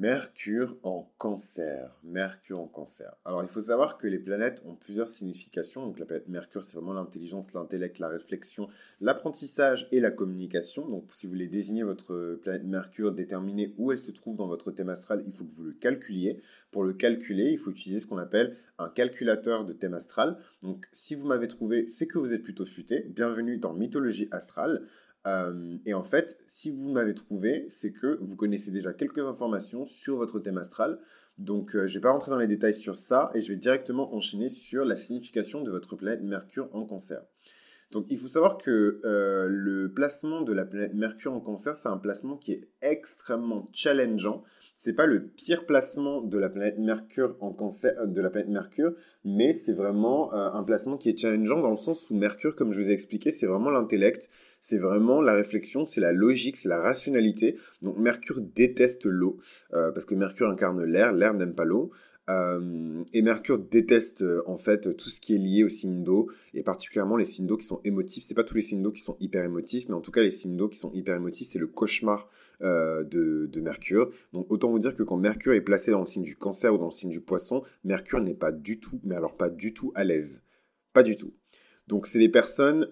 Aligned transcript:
Mercure 0.00 0.78
en 0.82 1.12
cancer. 1.18 1.94
Mercure 2.04 2.58
en 2.58 2.66
cancer. 2.66 3.14
Alors, 3.26 3.42
il 3.42 3.50
faut 3.50 3.60
savoir 3.60 3.98
que 3.98 4.06
les 4.06 4.18
planètes 4.18 4.62
ont 4.64 4.74
plusieurs 4.74 5.08
significations. 5.08 5.84
Donc, 5.84 5.98
la 5.98 6.06
planète 6.06 6.26
Mercure, 6.26 6.64
c'est 6.64 6.78
vraiment 6.78 6.94
l'intelligence, 6.94 7.52
l'intellect, 7.52 7.98
la 7.98 8.08
réflexion, 8.08 8.70
l'apprentissage 9.02 9.88
et 9.92 10.00
la 10.00 10.10
communication. 10.10 10.88
Donc, 10.88 11.04
si 11.12 11.26
vous 11.26 11.34
voulez 11.34 11.48
désigner 11.48 11.82
votre 11.82 12.38
planète 12.40 12.64
Mercure, 12.64 13.12
déterminer 13.12 13.74
où 13.76 13.92
elle 13.92 13.98
se 13.98 14.10
trouve 14.10 14.36
dans 14.36 14.46
votre 14.46 14.70
thème 14.70 14.88
astral, 14.88 15.22
il 15.26 15.34
faut 15.34 15.44
que 15.44 15.52
vous 15.52 15.64
le 15.64 15.74
calculiez. 15.74 16.40
Pour 16.70 16.82
le 16.82 16.94
calculer, 16.94 17.50
il 17.50 17.58
faut 17.58 17.70
utiliser 17.70 18.00
ce 18.00 18.06
qu'on 18.06 18.16
appelle 18.16 18.56
un 18.78 18.88
calculateur 18.88 19.66
de 19.66 19.74
thème 19.74 19.92
astral. 19.92 20.38
Donc, 20.62 20.86
si 20.92 21.14
vous 21.14 21.26
m'avez 21.26 21.46
trouvé, 21.46 21.88
c'est 21.88 22.06
que 22.06 22.18
vous 22.18 22.32
êtes 22.32 22.42
plutôt 22.42 22.64
futé. 22.64 23.00
Bienvenue 23.10 23.58
dans 23.58 23.74
Mythologie 23.74 24.28
astrale. 24.30 24.86
Euh, 25.26 25.76
et 25.84 25.94
en 25.94 26.02
fait, 26.02 26.38
si 26.46 26.70
vous 26.70 26.90
m'avez 26.90 27.14
trouvé, 27.14 27.66
c'est 27.68 27.92
que 27.92 28.18
vous 28.20 28.36
connaissez 28.36 28.70
déjà 28.70 28.92
quelques 28.92 29.26
informations 29.26 29.86
sur 29.86 30.16
votre 30.16 30.40
thème 30.40 30.58
astral. 30.58 30.98
Donc, 31.38 31.74
euh, 31.74 31.86
je 31.86 31.94
ne 31.94 31.98
vais 31.98 32.02
pas 32.02 32.12
rentrer 32.12 32.30
dans 32.30 32.38
les 32.38 32.46
détails 32.46 32.74
sur 32.74 32.96
ça 32.96 33.30
et 33.34 33.40
je 33.40 33.52
vais 33.52 33.58
directement 33.58 34.14
enchaîner 34.14 34.48
sur 34.48 34.84
la 34.84 34.96
signification 34.96 35.62
de 35.62 35.70
votre 35.70 35.96
planète 35.96 36.22
Mercure 36.22 36.68
en 36.72 36.84
cancer. 36.84 37.22
Donc, 37.90 38.06
il 38.08 38.18
faut 38.18 38.28
savoir 38.28 38.56
que 38.56 39.00
euh, 39.04 39.46
le 39.48 39.92
placement 39.92 40.42
de 40.42 40.52
la 40.52 40.64
planète 40.64 40.94
Mercure 40.94 41.32
en 41.32 41.40
cancer, 41.40 41.74
c'est 41.76 41.88
un 41.88 41.98
placement 41.98 42.36
qui 42.36 42.52
est 42.52 42.68
extrêmement 42.82 43.68
challengeant 43.72 44.44
c'est 44.82 44.94
pas 44.94 45.04
le 45.04 45.26
pire 45.26 45.66
placement 45.66 46.22
de 46.22 46.38
la 46.38 46.48
planète 46.48 46.78
Mercure 46.78 47.36
en 47.40 47.52
cancer 47.52 47.92
euh, 47.98 48.06
de 48.06 48.18
la 48.22 48.30
planète 48.30 48.48
Mercure, 48.48 48.94
mais 49.26 49.52
c'est 49.52 49.74
vraiment 49.74 50.32
euh, 50.32 50.50
un 50.54 50.62
placement 50.62 50.96
qui 50.96 51.10
est 51.10 51.18
challengeant 51.18 51.60
dans 51.60 51.70
le 51.70 51.76
sens 51.76 52.08
où 52.08 52.14
Mercure, 52.16 52.56
comme 52.56 52.72
je 52.72 52.80
vous 52.80 52.88
ai 52.88 52.92
expliqué, 52.92 53.30
c'est 53.30 53.44
vraiment 53.44 53.68
l'intellect, 53.68 54.30
c'est 54.58 54.78
vraiment 54.78 55.20
la 55.20 55.34
réflexion, 55.34 55.84
c'est 55.84 56.00
la 56.00 56.12
logique, 56.12 56.56
c'est 56.56 56.70
la 56.70 56.80
rationalité. 56.80 57.58
Donc 57.82 57.98
Mercure 57.98 58.40
déteste 58.40 59.04
l'eau 59.04 59.36
euh, 59.74 59.92
parce 59.92 60.06
que 60.06 60.14
Mercure 60.14 60.48
incarne 60.48 60.82
l'air, 60.82 61.12
l'air 61.12 61.34
n'aime 61.34 61.54
pas 61.54 61.66
l'eau. 61.66 61.90
Euh, 62.30 63.02
et 63.12 63.22
Mercure 63.22 63.58
déteste 63.58 64.22
euh, 64.22 64.42
en 64.46 64.56
fait 64.56 64.96
tout 64.96 65.10
ce 65.10 65.20
qui 65.20 65.34
est 65.34 65.38
lié 65.38 65.64
aux 65.64 65.68
signes 65.68 66.04
d'eau, 66.04 66.30
et 66.54 66.62
particulièrement 66.62 67.16
les 67.16 67.24
signes 67.24 67.46
d'eau 67.46 67.56
qui 67.56 67.66
sont 67.66 67.80
émotifs. 67.84 68.24
C'est 68.24 68.34
pas 68.34 68.44
tous 68.44 68.54
les 68.54 68.62
signes 68.62 68.82
d'eau 68.82 68.92
qui 68.92 69.00
sont 69.00 69.16
hyper 69.20 69.44
émotifs, 69.44 69.88
mais 69.88 69.94
en 69.94 70.00
tout 70.00 70.12
cas 70.12 70.22
les 70.22 70.30
signes 70.30 70.56
d'eau 70.56 70.68
qui 70.68 70.78
sont 70.78 70.92
hyper 70.92 71.16
émotifs, 71.16 71.48
c'est 71.50 71.58
le 71.58 71.66
cauchemar 71.66 72.28
euh, 72.62 73.02
de, 73.04 73.46
de, 73.46 73.60
Mercure. 73.60 74.10
Donc 74.32 74.50
autant 74.52 74.70
vous 74.70 74.78
dire 74.78 74.94
que 74.94 75.02
quand 75.02 75.16
Mercure 75.16 75.54
est 75.54 75.60
placé 75.60 75.90
dans 75.90 76.00
le 76.00 76.06
signe 76.06 76.22
du 76.22 76.36
cancer 76.36 76.72
ou 76.72 76.78
dans 76.78 76.86
le 76.86 76.92
signe 76.92 77.10
du 77.10 77.20
poisson, 77.20 77.62
Mercure 77.84 78.20
n'est 78.20 78.34
pas 78.34 78.52
du 78.52 78.78
tout, 78.78 79.00
mais 79.02 79.16
alors 79.16 79.36
pas 79.36 79.50
du 79.50 79.74
tout 79.74 79.92
à 79.94 80.04
l'aise. 80.04 80.42
Pas 80.92 81.02
du 81.02 81.16
tout. 81.16 81.34
Donc 81.88 82.06
c'est 82.06 82.20
des 82.20 82.28
personnes 82.28 82.88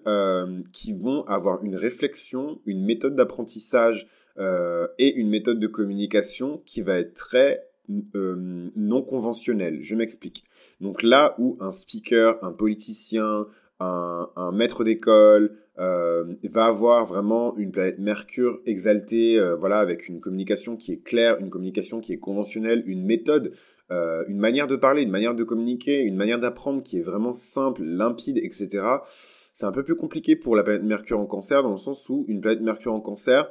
qui 0.73 0.91
vont 0.91 1.23
avoir 1.23 1.63
une 1.63 1.77
réflexion, 1.77 2.59
une 2.65 2.83
méthode 2.83 3.15
d'apprentissage 3.15 4.07
et 4.97 5.15
une 5.15 5.29
méthode 5.29 5.59
de 5.59 5.67
communication 5.67 6.61
qui 6.65 6.81
va 6.81 6.99
être 6.99 7.13
très 7.13 7.68
euh, 8.15 8.69
non 8.75 9.01
conventionnel. 9.01 9.81
Je 9.81 9.95
m'explique. 9.95 10.43
Donc 10.79 11.01
là 11.01 11.33
où 11.39 11.57
un 11.59 11.71
speaker, 11.71 12.37
un 12.43 12.51
politicien, 12.51 13.47
un, 13.79 14.51
maître 14.53 14.83
d'école 14.83 15.57
euh, 15.79 16.35
va 16.51 16.65
avoir 16.65 17.05
vraiment 17.05 17.55
une 17.57 17.71
planète 17.71 17.97
Mercure 17.97 18.59
exaltée, 18.65 19.39
euh, 19.39 19.55
voilà, 19.55 19.79
avec 19.79 20.07
une 20.07 20.19
communication 20.19 20.75
qui 20.75 20.91
est 20.91 21.03
claire, 21.03 21.39
une 21.39 21.49
communication 21.49 21.99
qui 21.99 22.13
est 22.13 22.19
conventionnelle, 22.19 22.83
une 22.85 23.05
méthode, 23.05 23.53
une 23.91 24.37
manière 24.37 24.67
de 24.67 24.75
parler, 24.75 25.01
une 25.01 25.09
manière 25.09 25.33
de 25.33 25.43
communiquer, 25.43 26.01
une 26.03 26.15
manière 26.15 26.39
d'apprendre 26.39 26.83
qui 26.83 26.99
est 26.99 27.01
vraiment 27.01 27.33
simple, 27.33 27.81
limpide, 27.83 28.37
etc. 28.37 28.83
C'est 29.51 29.65
un 29.65 29.71
peu 29.71 29.83
plus 29.83 29.95
compliqué 29.95 30.35
pour 30.35 30.55
la 30.55 30.61
planète 30.61 30.83
Mercure 30.83 31.19
en 31.19 31.25
cancer, 31.25 31.63
dans 31.63 31.71
le 31.71 31.77
sens 31.77 32.07
où 32.07 32.23
une 32.27 32.39
planète 32.39 32.61
Mercure 32.61 32.93
en 32.93 33.01
cancer, 33.01 33.49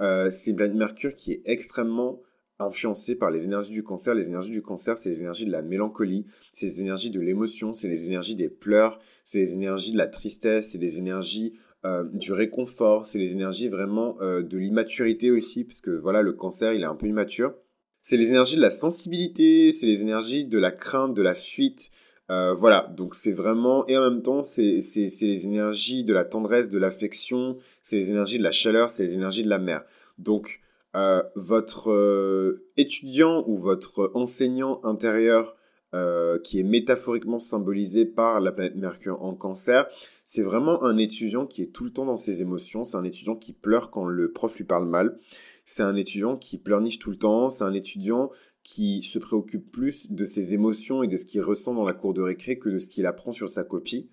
c'est 0.00 0.50
une 0.50 0.56
planète 0.56 0.74
Mercure 0.74 1.14
qui 1.14 1.34
est 1.34 1.42
extrêmement 1.44 2.20
influencé 2.58 3.14
par 3.14 3.30
les 3.30 3.44
énergies 3.44 3.72
du 3.72 3.82
cancer. 3.82 4.14
Les 4.14 4.28
énergies 4.28 4.50
du 4.50 4.62
cancer, 4.62 4.96
c'est 4.96 5.10
les 5.10 5.20
énergies 5.20 5.46
de 5.46 5.52
la 5.52 5.62
mélancolie, 5.62 6.26
c'est 6.52 6.66
les 6.66 6.80
énergies 6.80 7.10
de 7.10 7.20
l'émotion, 7.20 7.72
c'est 7.72 7.88
les 7.88 8.06
énergies 8.06 8.34
des 8.34 8.48
pleurs, 8.48 8.98
c'est 9.24 9.38
les 9.38 9.52
énergies 9.52 9.92
de 9.92 9.98
la 9.98 10.06
tristesse, 10.06 10.70
c'est 10.70 10.78
les 10.78 10.98
énergies 10.98 11.54
euh, 11.84 12.04
du 12.12 12.32
réconfort, 12.32 13.06
c'est 13.06 13.18
les 13.18 13.32
énergies 13.32 13.68
vraiment 13.68 14.16
euh, 14.20 14.42
de 14.42 14.58
l'immaturité 14.58 15.30
aussi, 15.30 15.64
parce 15.64 15.80
que 15.80 15.90
voilà, 15.90 16.22
le 16.22 16.32
cancer, 16.32 16.72
il 16.72 16.82
est 16.82 16.86
un 16.86 16.96
peu 16.96 17.06
immature. 17.06 17.54
C'est 18.02 18.16
les 18.16 18.28
énergies 18.28 18.56
de 18.56 18.60
la 18.60 18.70
sensibilité, 18.70 19.72
c'est 19.72 19.86
les 19.86 20.00
énergies 20.00 20.46
de 20.46 20.58
la 20.58 20.70
crainte, 20.70 21.14
de 21.14 21.22
la 21.22 21.34
fuite. 21.34 21.90
Euh, 22.30 22.54
voilà, 22.54 22.92
donc 22.96 23.14
c'est 23.14 23.32
vraiment, 23.32 23.86
et 23.86 23.96
en 23.96 24.10
même 24.10 24.22
temps, 24.22 24.42
c'est 24.42 24.80
les 24.94 25.44
énergies 25.44 26.02
de 26.02 26.12
la 26.12 26.24
tendresse, 26.24 26.68
de 26.68 26.78
l'affection, 26.78 27.58
c'est 27.82 27.96
les 27.96 28.10
énergies 28.10 28.38
de 28.38 28.42
la 28.42 28.52
chaleur, 28.52 28.90
c'est 28.90 29.04
les 29.04 29.14
énergies 29.14 29.44
de 29.44 29.48
la 29.48 29.58
mer. 29.58 29.84
Donc, 30.18 30.60
euh, 30.96 31.22
votre 31.34 31.90
euh, 31.90 32.70
étudiant 32.78 33.44
ou 33.46 33.58
votre 33.58 34.10
enseignant 34.14 34.80
intérieur 34.82 35.54
euh, 35.94 36.38
qui 36.38 36.58
est 36.58 36.62
métaphoriquement 36.62 37.38
symbolisé 37.38 38.06
par 38.06 38.40
la 38.40 38.50
planète 38.50 38.76
Mercure 38.76 39.22
en 39.22 39.34
cancer, 39.34 39.86
c'est 40.24 40.40
vraiment 40.40 40.82
un 40.84 40.96
étudiant 40.96 41.44
qui 41.44 41.62
est 41.62 41.66
tout 41.66 41.84
le 41.84 41.92
temps 41.92 42.06
dans 42.06 42.16
ses 42.16 42.40
émotions, 42.40 42.84
c'est 42.84 42.96
un 42.96 43.04
étudiant 43.04 43.36
qui 43.36 43.52
pleure 43.52 43.90
quand 43.90 44.06
le 44.06 44.32
prof 44.32 44.56
lui 44.56 44.64
parle 44.64 44.88
mal, 44.88 45.18
c'est 45.66 45.82
un 45.82 45.96
étudiant 45.96 46.36
qui 46.36 46.56
pleurniche 46.56 46.98
tout 46.98 47.10
le 47.10 47.18
temps, 47.18 47.50
c'est 47.50 47.64
un 47.64 47.74
étudiant 47.74 48.30
qui 48.62 49.02
se 49.02 49.18
préoccupe 49.18 49.70
plus 49.70 50.10
de 50.10 50.24
ses 50.24 50.54
émotions 50.54 51.02
et 51.02 51.08
de 51.08 51.16
ce 51.18 51.26
qu'il 51.26 51.42
ressent 51.42 51.74
dans 51.74 51.84
la 51.84 51.92
cour 51.92 52.14
de 52.14 52.22
récré 52.22 52.58
que 52.58 52.70
de 52.70 52.78
ce 52.78 52.86
qu'il 52.86 53.04
apprend 53.04 53.32
sur 53.32 53.50
sa 53.50 53.64
copie. 53.64 54.08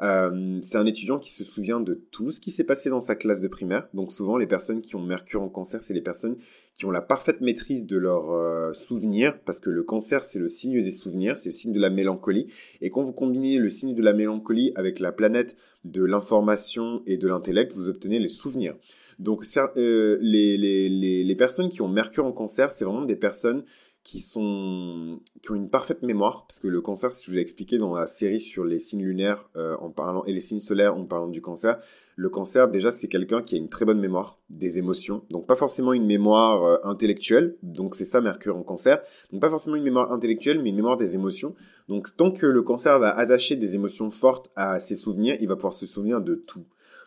Euh, 0.00 0.58
c'est 0.62 0.78
un 0.78 0.86
étudiant 0.86 1.18
qui 1.18 1.32
se 1.32 1.44
souvient 1.44 1.80
de 1.80 1.94
tout 1.94 2.30
ce 2.30 2.40
qui 2.40 2.50
s'est 2.50 2.64
passé 2.64 2.90
dans 2.90 3.00
sa 3.00 3.16
classe 3.16 3.40
de 3.40 3.48
primaire. 3.48 3.88
Donc 3.94 4.12
souvent, 4.12 4.36
les 4.36 4.46
personnes 4.46 4.80
qui 4.80 4.96
ont 4.96 5.02
Mercure 5.02 5.42
en 5.42 5.48
cancer, 5.48 5.80
c'est 5.80 5.94
les 5.94 6.00
personnes 6.00 6.36
qui 6.74 6.84
ont 6.84 6.90
la 6.92 7.00
parfaite 7.00 7.40
maîtrise 7.40 7.86
de 7.86 7.96
leurs 7.96 8.30
euh, 8.30 8.72
souvenirs, 8.72 9.38
parce 9.44 9.58
que 9.58 9.70
le 9.70 9.82
cancer, 9.82 10.22
c'est 10.22 10.38
le 10.38 10.48
signe 10.48 10.80
des 10.80 10.92
souvenirs, 10.92 11.36
c'est 11.36 11.48
le 11.48 11.54
signe 11.54 11.72
de 11.72 11.80
la 11.80 11.90
mélancolie. 11.90 12.46
Et 12.80 12.90
quand 12.90 13.02
vous 13.02 13.12
combinez 13.12 13.58
le 13.58 13.68
signe 13.68 13.94
de 13.94 14.02
la 14.02 14.12
mélancolie 14.12 14.72
avec 14.76 15.00
la 15.00 15.10
planète 15.10 15.56
de 15.84 16.04
l'information 16.04 17.02
et 17.06 17.16
de 17.16 17.26
l'intellect, 17.26 17.72
vous 17.72 17.88
obtenez 17.88 18.20
les 18.20 18.28
souvenirs. 18.28 18.76
Donc 19.18 19.44
euh, 19.76 20.18
les, 20.20 20.56
les, 20.56 20.88
les, 20.88 21.24
les 21.24 21.34
personnes 21.34 21.68
qui 21.68 21.82
ont 21.82 21.88
Mercure 21.88 22.24
en 22.24 22.32
cancer, 22.32 22.70
c'est 22.72 22.84
vraiment 22.84 23.04
des 23.04 23.16
personnes 23.16 23.64
qui, 24.08 24.22
sont, 24.22 25.20
qui 25.42 25.50
ont 25.50 25.54
une 25.54 25.68
parfaite 25.68 26.02
mémoire, 26.02 26.46
parce 26.46 26.60
que 26.60 26.66
le 26.66 26.80
cancer, 26.80 27.12
si 27.12 27.26
je 27.26 27.30
vous 27.30 27.36
l'ai 27.36 27.42
expliqué 27.42 27.76
dans 27.76 27.94
la 27.94 28.06
série 28.06 28.40
sur 28.40 28.64
les 28.64 28.78
signes 28.78 29.04
lunaires 29.04 29.50
euh, 29.54 29.76
en 29.80 29.90
parlant, 29.90 30.24
et 30.24 30.32
les 30.32 30.40
signes 30.40 30.60
solaires 30.60 30.96
en 30.96 31.04
parlant 31.04 31.28
du 31.28 31.42
cancer, 31.42 31.78
le 32.16 32.30
cancer, 32.30 32.68
déjà, 32.68 32.90
c'est 32.90 33.08
quelqu'un 33.08 33.42
qui 33.42 33.56
a 33.56 33.58
une 33.58 33.68
très 33.68 33.84
bonne 33.84 34.00
mémoire 34.00 34.38
des 34.48 34.78
émotions, 34.78 35.24
donc 35.28 35.46
pas 35.46 35.56
forcément 35.56 35.92
une 35.92 36.06
mémoire 36.06 36.64
euh, 36.64 36.78
intellectuelle, 36.84 37.56
donc 37.62 37.94
c'est 37.94 38.06
ça 38.06 38.22
Mercure 38.22 38.56
en 38.56 38.62
cancer, 38.62 39.02
donc 39.30 39.42
pas 39.42 39.50
forcément 39.50 39.76
une 39.76 39.84
mémoire 39.84 40.10
intellectuelle, 40.10 40.62
mais 40.62 40.70
une 40.70 40.76
mémoire 40.76 40.96
des 40.96 41.14
émotions. 41.14 41.54
Donc 41.88 42.14
tant 42.16 42.30
que 42.30 42.46
le 42.46 42.62
cancer 42.62 42.98
va 42.98 43.16
attacher 43.16 43.56
des 43.56 43.74
émotions 43.74 44.10
fortes 44.10 44.50
à 44.56 44.78
ses 44.78 44.96
souvenirs, 44.96 45.36
il 45.40 45.48
va 45.48 45.56
pouvoir 45.56 45.72
se 45.72 45.86
souvenir 45.86 46.20
de 46.20 46.34
tout. 46.34 46.64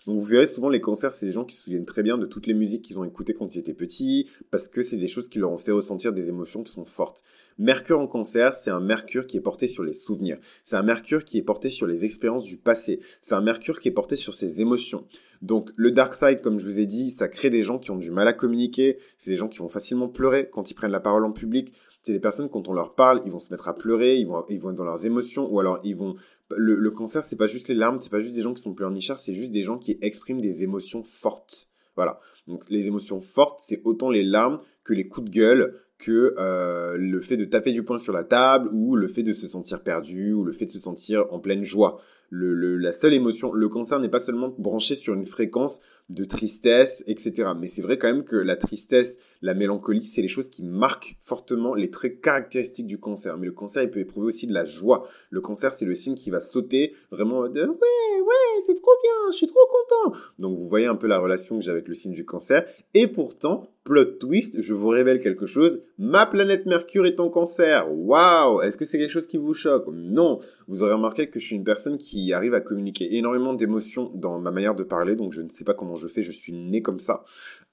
Donc 0.08 0.18
vous 0.18 0.26
verrez 0.26 0.48
souvent 0.48 0.70
les 0.70 0.82
concerts, 0.82 1.12
c'est 1.12 1.28
des 1.28 1.32
gens 1.32 1.46
qui 1.46 1.56
se 1.56 1.64
souviennent 1.64 1.86
très 1.86 2.02
bien 2.02 2.18
de 2.18 2.26
toutes 2.26 2.48
les 2.48 2.56
musiques 2.56 2.82
qu'ils 2.82 2.98
ont 2.98 3.04
écoutées 3.04 3.36
quand 3.36 3.54
ils 3.54 3.60
étaient 3.60 3.76
petits, 3.76 4.28
parce 4.50 4.68
que 4.68 4.82
c'est 4.82 4.98
des 4.98 5.08
choses 5.08 5.30
qui 5.30 5.38
leur 5.38 5.52
ont 5.52 5.60
fait 5.60 5.72
ressentir 5.72 6.12
des 6.12 6.28
émotions 6.28 6.64
qui 6.64 6.74
sont 6.74 6.86
fortes. 6.86 7.22
Mercure 7.60 8.00
en 8.00 8.08
concert, 8.08 8.56
c'est 8.56 8.72
un 8.72 8.80
Mercure 8.80 9.28
qui 9.28 9.38
est 9.38 9.42
porté 9.42 9.68
sur 9.68 9.84
les 9.84 9.94
souvenirs. 9.94 10.40
C'est 10.64 10.76
un 10.76 10.82
Mercure 10.82 11.24
qui 11.24 11.38
est 11.38 11.44
porté 11.44 11.70
sur 11.70 11.86
les 11.86 12.04
expériences 12.04 12.46
du 12.46 12.58
passé. 12.58 13.00
C'est 13.22 13.36
un 13.36 13.42
Mercure 13.42 13.80
qui 13.80 13.90
est 13.90 13.92
porté 13.92 14.16
sur 14.16 14.34
ses 14.34 14.62
émotions. 14.62 15.06
Donc 15.44 15.70
le 15.76 15.92
dark 15.92 16.16
side, 16.16 16.42
comme 16.42 16.58
je 16.58 16.66
vous 16.66 16.80
ai 16.80 16.88
dit, 16.88 17.12
ça 17.12 17.28
crée 17.28 17.52
des 17.52 17.64
gens 17.64 17.78
qui 17.78 17.92
ont 17.92 17.98
du 17.98 18.10
mal 18.10 18.28
à 18.28 18.34
communiquer. 18.34 18.98
C'est 19.20 19.30
des 19.30 19.38
gens 19.38 19.48
qui 19.48 19.60
vont 19.60 19.70
facilement 19.70 20.08
pleurer 20.08 20.50
quand 20.52 20.72
ils 20.72 20.74
prennent 20.74 20.92
la 20.92 21.00
parole 21.00 21.26
en 21.26 21.32
public. 21.32 21.74
C'est 22.04 22.14
des 22.14 22.20
personnes, 22.20 22.50
quand 22.50 22.68
on 22.68 22.74
leur 22.74 22.96
parle, 22.96 23.22
ils 23.26 23.32
vont 23.32 23.40
se 23.40 23.52
mettre 23.52 23.68
à 23.68 23.76
pleurer, 23.76 24.18
ils 24.18 24.26
vont, 24.26 24.44
ils 24.50 24.60
vont 24.60 24.72
être 24.72 24.76
dans 24.76 24.86
leurs 24.86 25.06
émotions, 25.06 25.48
ou 25.52 25.60
alors 25.60 25.80
ils 25.84 25.96
vont 25.96 26.16
le, 26.56 26.76
le 26.76 26.92
cancer, 26.92 27.24
c'est 27.24 27.36
pas 27.36 27.48
juste 27.48 27.68
les 27.68 27.76
larmes, 27.76 28.00
c'est 28.02 28.10
pas 28.10 28.20
juste 28.20 28.36
des 28.36 28.42
gens 28.42 28.54
qui 28.54 28.64
sont 28.64 28.74
pleurnichards, 28.74 29.20
c'est 29.20 29.34
juste 29.34 29.52
des 29.52 29.64
gens 29.64 29.78
qui 29.78 29.98
expriment 30.02 30.42
des 30.42 30.64
émotions 30.64 31.04
fortes. 31.04 31.68
Voilà. 31.96 32.20
Donc 32.48 32.70
les 32.70 32.88
émotions 32.88 33.22
fortes, 33.22 33.60
c'est 33.64 33.82
autant 33.84 34.10
les 34.10 34.24
larmes 34.24 34.60
que 34.84 34.94
les 34.94 35.08
coups 35.08 35.30
de 35.30 35.32
gueule, 35.32 35.80
que 36.00 36.34
euh, 36.38 36.98
le 36.98 37.22
fait 37.22 37.38
de 37.38 37.46
taper 37.46 37.72
du 37.72 37.84
poing 37.84 37.98
sur 37.98 38.14
la 38.14 38.24
table 38.24 38.70
ou 38.74 38.96
le 38.96 39.08
fait 39.08 39.24
de 39.24 39.34
se 39.34 39.48
sentir 39.48 39.84
perdu 39.84 40.34
ou 40.34 40.44
le 40.44 40.52
fait 40.52 40.66
de 40.66 40.72
se 40.72 40.80
sentir 40.80 41.26
en 41.32 41.40
pleine 41.40 41.64
joie. 41.64 42.02
Le, 42.34 42.78
la 42.78 42.94
seule 42.94 43.14
émotion, 43.14 43.52
le 43.52 43.68
cancer 43.68 44.00
n'est 44.00 44.10
pas 44.10 44.20
seulement 44.20 44.56
branché 44.58 44.96
sur 44.96 45.14
une 45.14 45.26
fréquence 45.26 45.82
de 46.10 46.24
tristesse, 46.24 47.04
etc. 47.08 47.50
Mais 47.60 47.68
c'est 47.68 47.82
vrai 47.82 47.98
quand 47.98 48.08
même 48.08 48.24
que 48.24 48.36
la 48.36 48.56
tristesse, 48.56 49.20
la 49.42 49.54
mélancolie, 49.54 50.06
c'est 50.06 50.22
les 50.22 50.28
choses 50.28 50.50
qui 50.50 50.64
marquent 50.64 51.18
fortement 51.22 51.74
les 51.74 51.90
traits 51.90 52.22
caractéristiques 52.22 52.86
du 52.88 53.00
cancer. 53.00 53.38
Mais 53.38 53.48
le 53.48 53.52
cancer, 53.52 53.84
il 53.84 53.90
peut 53.90 54.00
éprouver 54.00 54.28
aussi 54.28 54.48
de 54.48 54.54
la 54.54 54.66
joie. 54.66 55.08
Le 55.30 55.42
cancer, 55.42 55.74
c'est 55.74 55.86
le 55.86 55.96
signe 55.96 56.16
qui 56.16 56.30
va 56.30 56.40
sauter 56.40 56.96
vraiment 57.12 57.48
de 57.50 57.62
ouais, 57.62 57.68
ouais, 57.68 58.62
c'est 58.66 58.76
trop 58.76 58.92
bien, 59.04 59.32
je 59.32 59.38
suis 59.38 59.48
trop 59.48 59.60
content. 59.70 60.18
Donc 60.40 60.58
vous 60.58 60.68
voyez 60.68 60.86
un 60.86 60.96
peu 60.96 61.08
la 61.08 61.20
relation 61.20 61.58
que 61.58 61.64
j'ai 61.64 61.72
avec 61.72 61.88
le 61.88 61.96
signe 61.96 62.14
du 62.14 62.26
cancer. 62.26 62.66
Et 62.94 63.08
pourtant, 63.08 63.64
plot 63.84 64.06
twist, 64.20 64.62
je 64.62 64.74
vous 64.74 64.90
révèle 64.90 65.20
quelque 65.20 65.48
chose. 65.48 65.82
Ma 65.98 66.26
planète 66.26 66.66
Mercure 66.66 67.06
est 67.06 67.20
en 67.20 67.30
cancer. 67.30 67.88
Waouh 67.92 68.62
Est-ce 68.62 68.78
que 68.78 68.86
c'est 68.86 68.98
quelque 68.98 69.12
chose 69.12 69.28
qui 69.28 69.38
vous 69.38 69.54
choque? 69.54 69.88
Non. 69.92 70.40
Vous 70.72 70.84
aurez 70.84 70.94
remarqué 70.94 71.30
que 71.30 71.38
je 71.38 71.46
suis 71.46 71.58
une 71.58 71.66
personne 71.66 71.98
qui 71.98 72.32
arrive 72.32 72.54
à 72.54 72.62
communiquer 72.62 73.18
énormément 73.18 73.54
d'émotions 73.54 74.10
dans 74.16 74.40
ma 74.40 74.52
manière 74.52 74.74
de 74.74 74.84
parler, 74.84 75.18
donc 75.18 75.34
je 75.34 75.42
ne 75.42 75.50
sais 75.50 75.66
pas 75.66 75.74
comment 75.74 75.98
je 75.98 76.08
fais, 76.08 76.24
je 76.24 76.32
suis 76.32 76.54
né 76.54 76.82
comme 76.82 77.00
ça. 77.00 77.26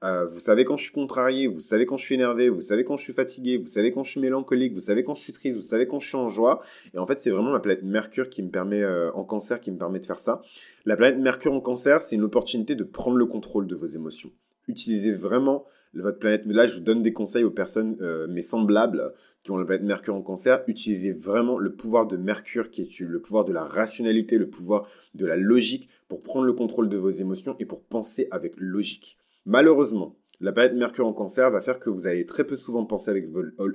Euh, 0.03 0.27
vous 0.27 0.41
savez 0.41 0.65
quand 0.65 0.77
je 0.77 0.83
suis 0.83 0.93
contrarié, 0.93 1.47
vous 1.47 1.61
savez 1.61 1.87
quand 1.87 1.97
je 1.97 2.05
suis 2.05 2.17
énervé, 2.17 2.49
vous 2.49 2.61
savez 2.61 2.83
quand 2.83 2.97
je 2.97 3.05
suis 3.05 3.13
fatigué, 3.13 3.57
vous 3.57 3.69
savez 3.69 3.93
quand 3.93 4.03
je 4.03 4.11
suis 4.11 4.21
mélancolique, 4.21 4.73
vous 4.75 4.81
savez 4.81 5.05
quand 5.05 5.15
je 5.15 5.23
suis 5.23 5.33
triste, 5.33 5.55
vous 5.55 5.63
savez 5.63 5.87
quand 5.87 6.01
je 6.01 6.09
suis 6.09 6.17
en 6.17 6.29
joie. 6.29 6.61
Et 6.93 6.99
en 6.99 7.07
fait, 7.07 7.21
c'est 7.21 7.31
vraiment 7.31 7.53
ma 7.53 7.61
planète 7.61 7.85
Mercure 7.85 8.29
qui 8.31 8.43
me 8.43 8.51
permet, 8.51 8.83
euh, 8.83 9.13
en 9.13 9.23
cancer, 9.23 9.61
qui 9.61 9.71
me 9.71 9.79
permet 9.79 10.01
de 10.01 10.07
faire 10.07 10.19
ça. 10.19 10.43
La 10.85 10.97
planète 10.97 11.21
Mercure 11.21 11.53
en 11.53 11.61
cancer, 11.61 12.03
c'est 12.03 12.17
une 12.17 12.25
opportunité 12.25 12.75
de 12.75 12.83
prendre 12.83 13.17
le 13.17 13.27
contrôle 13.27 13.69
de 13.69 13.77
vos 13.77 13.87
émotions. 13.87 14.33
Utilisez 14.69 15.13
vraiment 15.13 15.65
votre 15.95 16.19
planète. 16.19 16.47
Là, 16.47 16.67
je 16.67 16.75
vous 16.75 16.81
donne 16.81 17.03
des 17.03 17.13
conseils 17.13 17.45
aux 17.45 17.51
personnes, 17.51 17.97
euh, 18.01 18.27
mes 18.29 18.43
semblables, 18.43 19.13
qui 19.43 19.51
ont 19.51 19.57
la 19.57 19.65
planète 19.65 19.85
Mercure 19.85 20.15
en 20.15 20.23
cancer. 20.23 20.63
Utilisez 20.67 21.13
vraiment 21.13 21.59
le 21.59 21.75
pouvoir 21.75 22.07
de 22.07 22.17
Mercure, 22.17 22.71
qui 22.71 22.83
est 22.83 23.01
le 23.01 23.21
pouvoir 23.21 23.45
de 23.45 23.53
la 23.53 23.65
rationalité, 23.65 24.39
le 24.39 24.49
pouvoir 24.49 24.89
de 25.15 25.27
la 25.27 25.37
logique, 25.37 25.89
pour 26.09 26.23
prendre 26.23 26.47
le 26.47 26.53
contrôle 26.53 26.89
de 26.89 26.97
vos 26.97 27.11
émotions 27.11 27.57
et 27.59 27.65
pour 27.65 27.83
penser 27.83 28.29
avec 28.31 28.55
logique. 28.57 29.19
Malheureusement, 29.47 30.17
la 30.41 30.53
planète 30.53 30.75
Mercure 30.75 31.07
en 31.07 31.13
cancer 31.13 31.51
va 31.51 31.61
faire 31.61 31.81
que 31.81 31.91
vous 31.91 32.07
allez 32.07 32.25
très 32.27 32.45
peu 32.45 32.57
souvent 32.57 32.85
penser 32.85 33.11
avec, 33.11 33.27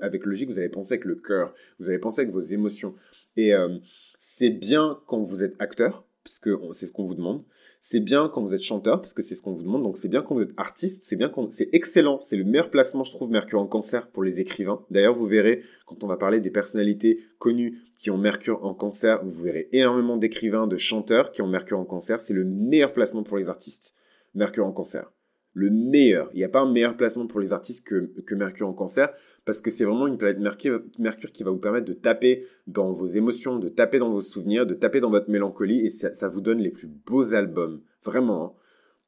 avec 0.01 0.25
logique, 0.25 0.49
vous 0.49 0.59
allez 0.59 0.69
penser 0.69 0.93
avec 0.93 1.05
le 1.05 1.15
cœur, 1.15 1.53
vous 1.79 1.89
allez 1.89 1.99
penser 1.99 2.21
avec 2.21 2.33
vos 2.33 2.39
émotions. 2.39 2.95
Et 3.35 3.53
euh, 3.53 3.77
c'est 4.17 4.49
bien 4.49 4.99
quand 5.07 5.19
vous 5.19 5.43
êtes 5.43 5.55
acteur, 5.59 6.05
parce 6.23 6.39
que 6.39 6.57
c'est 6.71 6.85
ce 6.85 6.91
qu'on 6.91 7.03
vous 7.03 7.15
demande. 7.15 7.43
C'est 7.85 7.99
bien 7.99 8.29
quand 8.29 8.41
vous 8.41 8.53
êtes 8.53 8.61
chanteur, 8.61 9.01
parce 9.01 9.11
que 9.11 9.21
c'est 9.21 9.35
ce 9.35 9.41
qu'on 9.41 9.51
vous 9.51 9.61
demande. 9.61 9.83
Donc 9.83 9.97
c'est 9.97 10.07
bien 10.07 10.21
quand 10.21 10.35
vous 10.35 10.41
êtes 10.43 10.53
artiste, 10.55 11.03
c'est 11.03 11.17
bien 11.17 11.27
quand 11.27 11.51
c'est 11.51 11.67
excellent. 11.73 12.21
C'est 12.21 12.37
le 12.37 12.45
meilleur 12.45 12.69
placement, 12.69 13.03
je 13.03 13.11
trouve, 13.11 13.29
Mercure 13.29 13.59
en 13.59 13.67
cancer 13.67 14.07
pour 14.07 14.23
les 14.23 14.39
écrivains. 14.39 14.85
D'ailleurs, 14.89 15.13
vous 15.13 15.27
verrez, 15.27 15.63
quand 15.85 16.01
on 16.01 16.07
va 16.07 16.15
parler 16.15 16.39
des 16.39 16.49
personnalités 16.49 17.19
connues 17.39 17.81
qui 17.97 18.09
ont 18.09 18.17
Mercure 18.17 18.63
en 18.63 18.73
cancer, 18.73 19.21
vous 19.25 19.43
verrez 19.43 19.67
énormément 19.73 20.15
d'écrivains, 20.15 20.65
de 20.65 20.77
chanteurs 20.77 21.33
qui 21.33 21.41
ont 21.41 21.47
Mercure 21.47 21.77
en 21.77 21.83
cancer. 21.83 22.21
C'est 22.21 22.33
le 22.33 22.45
meilleur 22.45 22.93
placement 22.93 23.21
pour 23.21 23.35
les 23.35 23.49
artistes. 23.49 23.93
Mercure 24.33 24.65
en 24.65 24.71
cancer 24.71 25.11
le 25.53 25.69
meilleur. 25.69 26.29
Il 26.33 26.37
n'y 26.37 26.43
a 26.43 26.49
pas 26.49 26.61
un 26.61 26.71
meilleur 26.71 26.97
placement 26.97 27.27
pour 27.27 27.39
les 27.39 27.53
artistes 27.53 27.85
que, 27.85 28.11
que 28.25 28.35
Mercure 28.35 28.67
en 28.67 28.73
cancer, 28.73 29.09
parce 29.45 29.61
que 29.61 29.69
c'est 29.69 29.85
vraiment 29.85 30.07
une 30.07 30.17
planète 30.17 30.39
Mercure, 30.39 30.81
Mercure, 30.99 31.31
qui 31.31 31.43
va 31.43 31.51
vous 31.51 31.59
permettre 31.59 31.85
de 31.85 31.93
taper 31.93 32.45
dans 32.67 32.91
vos 32.91 33.05
émotions, 33.05 33.59
de 33.59 33.69
taper 33.69 33.99
dans 33.99 34.11
vos 34.11 34.21
souvenirs, 34.21 34.65
de 34.65 34.73
taper 34.73 34.99
dans 34.99 35.11
votre 35.11 35.29
mélancolie, 35.29 35.85
et 35.85 35.89
ça, 35.89 36.27
vous 36.27 36.41
donne 36.41 36.59
les 36.59 36.71
plus 36.71 36.87
beaux 36.87 37.33
albums. 37.33 37.81
Vraiment. 38.03 38.45
Hein. 38.45 38.53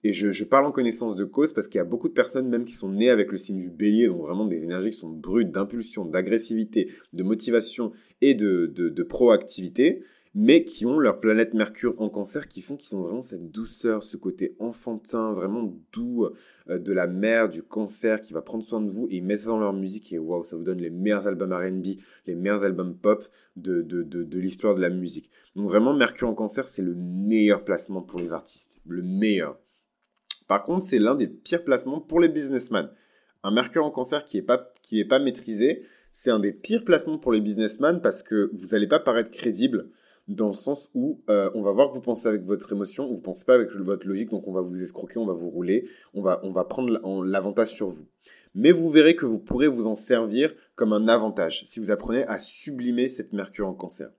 Et 0.04 0.14
je, 0.14 0.44
parle 0.44 0.66
en 0.66 0.72
connaissance 0.72 1.16
de 1.16 1.26
cause 1.26 1.52
parce 1.52 1.68
qu'il 1.68 1.80
y 1.80 1.82
a 1.82 1.86
beaucoup 1.86 2.08
de 2.08 2.14
personnes 2.14 2.48
même 2.48 2.66
qui 2.66 2.74
sont 2.74 2.90
nées 2.90 3.10
avec 3.10 3.32
le 3.32 3.40
signe 3.40 3.58
du 3.58 3.72
bélier, 3.72 4.06
donc 4.06 4.22
vraiment 4.22 4.46
des 4.46 4.64
énergies 4.64 4.92
qui 4.92 4.98
sont 4.98 5.10
brutes, 5.10 5.52
d'impulsion, 5.52 6.06
d'agressivité, 6.06 6.92
de 7.14 7.24
motivation 7.24 7.92
et 8.22 8.36
de, 8.36 8.68
de, 8.68 8.90
de 8.90 9.04
proactivité 9.04 10.04
mais 10.38 10.66
qui 10.66 10.86
ont 10.86 11.00
leur 11.00 11.22
planète 11.22 11.54
Mercure 11.54 11.96
en 11.98 12.10
cancer, 12.10 12.50
qui 12.50 12.62
font 12.62 12.76
qu'ils 12.76 12.98
ont 12.98 13.02
vraiment 13.02 13.22
cette 13.22 13.52
douceur, 13.52 14.04
ce 14.04 14.18
côté 14.18 14.54
enfantin, 14.60 15.32
vraiment 15.32 15.74
doux 15.94 16.26
euh, 16.70 16.78
de 16.78 16.92
la 16.92 17.08
mère, 17.08 17.48
du 17.48 17.64
cancer, 17.64 18.20
qui 18.20 18.34
va 18.34 18.42
prendre 18.42 18.64
soin 18.64 18.82
de 18.82 18.90
vous, 18.90 19.08
et 19.10 19.16
ils 19.18 19.24
mettent 19.24 19.40
ça 19.40 19.50
dans 19.50 19.60
leur 19.60 19.72
musique, 19.72 20.12
et 20.12 20.20
waouh, 20.20 20.44
ça 20.44 20.58
vous 20.58 20.64
donne 20.64 20.82
les 20.82 20.90
meilleurs 20.90 21.26
albums 21.26 21.54
RB, 21.54 22.00
les 22.28 22.36
meilleurs 22.36 22.66
albums 22.66 22.98
pop 22.98 23.26
de, 23.56 23.82
de, 23.82 24.04
de, 24.04 24.40
l'histoire 24.40 24.76
de 24.76 24.82
la 24.82 24.90
musique. 24.90 25.32
Donc 25.56 25.70
vraiment, 25.70 25.94
Mercure 25.94 26.28
en 26.28 26.36
cancer, 26.36 26.68
c'est 26.68 26.82
le 26.82 26.96
meilleur 26.96 27.64
placement 27.64 28.02
pour 28.02 28.20
les 28.20 28.34
artistes, 28.34 28.82
le 28.86 29.04
meilleur. 29.04 29.58
Par 30.50 30.64
contre, 30.64 30.86
c'est 30.86 31.00
l'un 31.00 31.16
des 31.16 31.28
pires 31.28 31.64
placements 31.64 32.02
pour 32.02 32.20
les 32.20 32.28
businessmen. 32.28 32.90
Un 33.42 33.52
Mercure 33.52 33.86
en 33.86 33.92
cancer 33.92 34.26
qui 34.26 34.36
n'est 34.36 34.44
pas, 34.44 34.74
pas 35.10 35.20
maîtrisé, 35.20 35.84
c'est 36.12 36.30
un 36.30 36.40
des 36.40 36.52
pires 36.52 36.84
placements 36.84 37.18
pour 37.18 37.32
les 37.32 37.40
businessmen 37.40 38.02
parce 38.02 38.22
que 38.22 38.52
vous 38.54 38.68
n'allez 38.74 38.88
pas 38.88 39.00
paraître 39.00 39.32
crédible 39.32 39.92
dans 40.28 40.48
le 40.48 40.54
sens 40.54 40.90
où 40.96 41.22
euh, 41.30 41.52
on 41.54 41.62
va 41.62 41.72
voir 41.72 41.90
que 41.90 41.96
vous 41.96 42.02
pensez 42.02 42.28
avec 42.28 42.44
votre 42.44 42.72
émotion, 42.72 43.08
vous 43.08 43.18
ne 43.18 43.22
pensez 43.22 43.46
pas 43.46 43.54
avec 43.54 43.72
votre 43.72 44.08
logique, 44.08 44.30
donc 44.30 44.48
on 44.48 44.54
va 44.54 44.62
vous 44.62 44.82
escroquer, 44.82 45.20
on 45.20 45.26
va 45.26 45.34
vous 45.34 45.50
rouler, 45.50 45.88
on 46.14 46.22
va, 46.22 46.40
on 46.44 46.52
va 46.52 46.64
prendre 46.64 47.24
l'avantage 47.24 47.70
sur 47.70 47.90
vous. 47.90 48.08
Mais 48.56 48.72
vous 48.72 48.90
verrez 48.90 49.16
que 49.16 49.26
vous 49.26 49.38
pourrez 49.38 49.68
vous 49.68 49.86
en 49.86 49.96
servir 49.96 50.54
comme 50.76 50.94
un 50.94 51.08
avantage 51.08 51.64
si 51.66 51.80
vous 51.80 51.92
apprenez 51.92 52.24
à 52.24 52.40
sublimer 52.40 53.08
cette 53.08 53.34
mercure 53.34 53.68
en 53.68 53.74
cancer. 53.74 54.10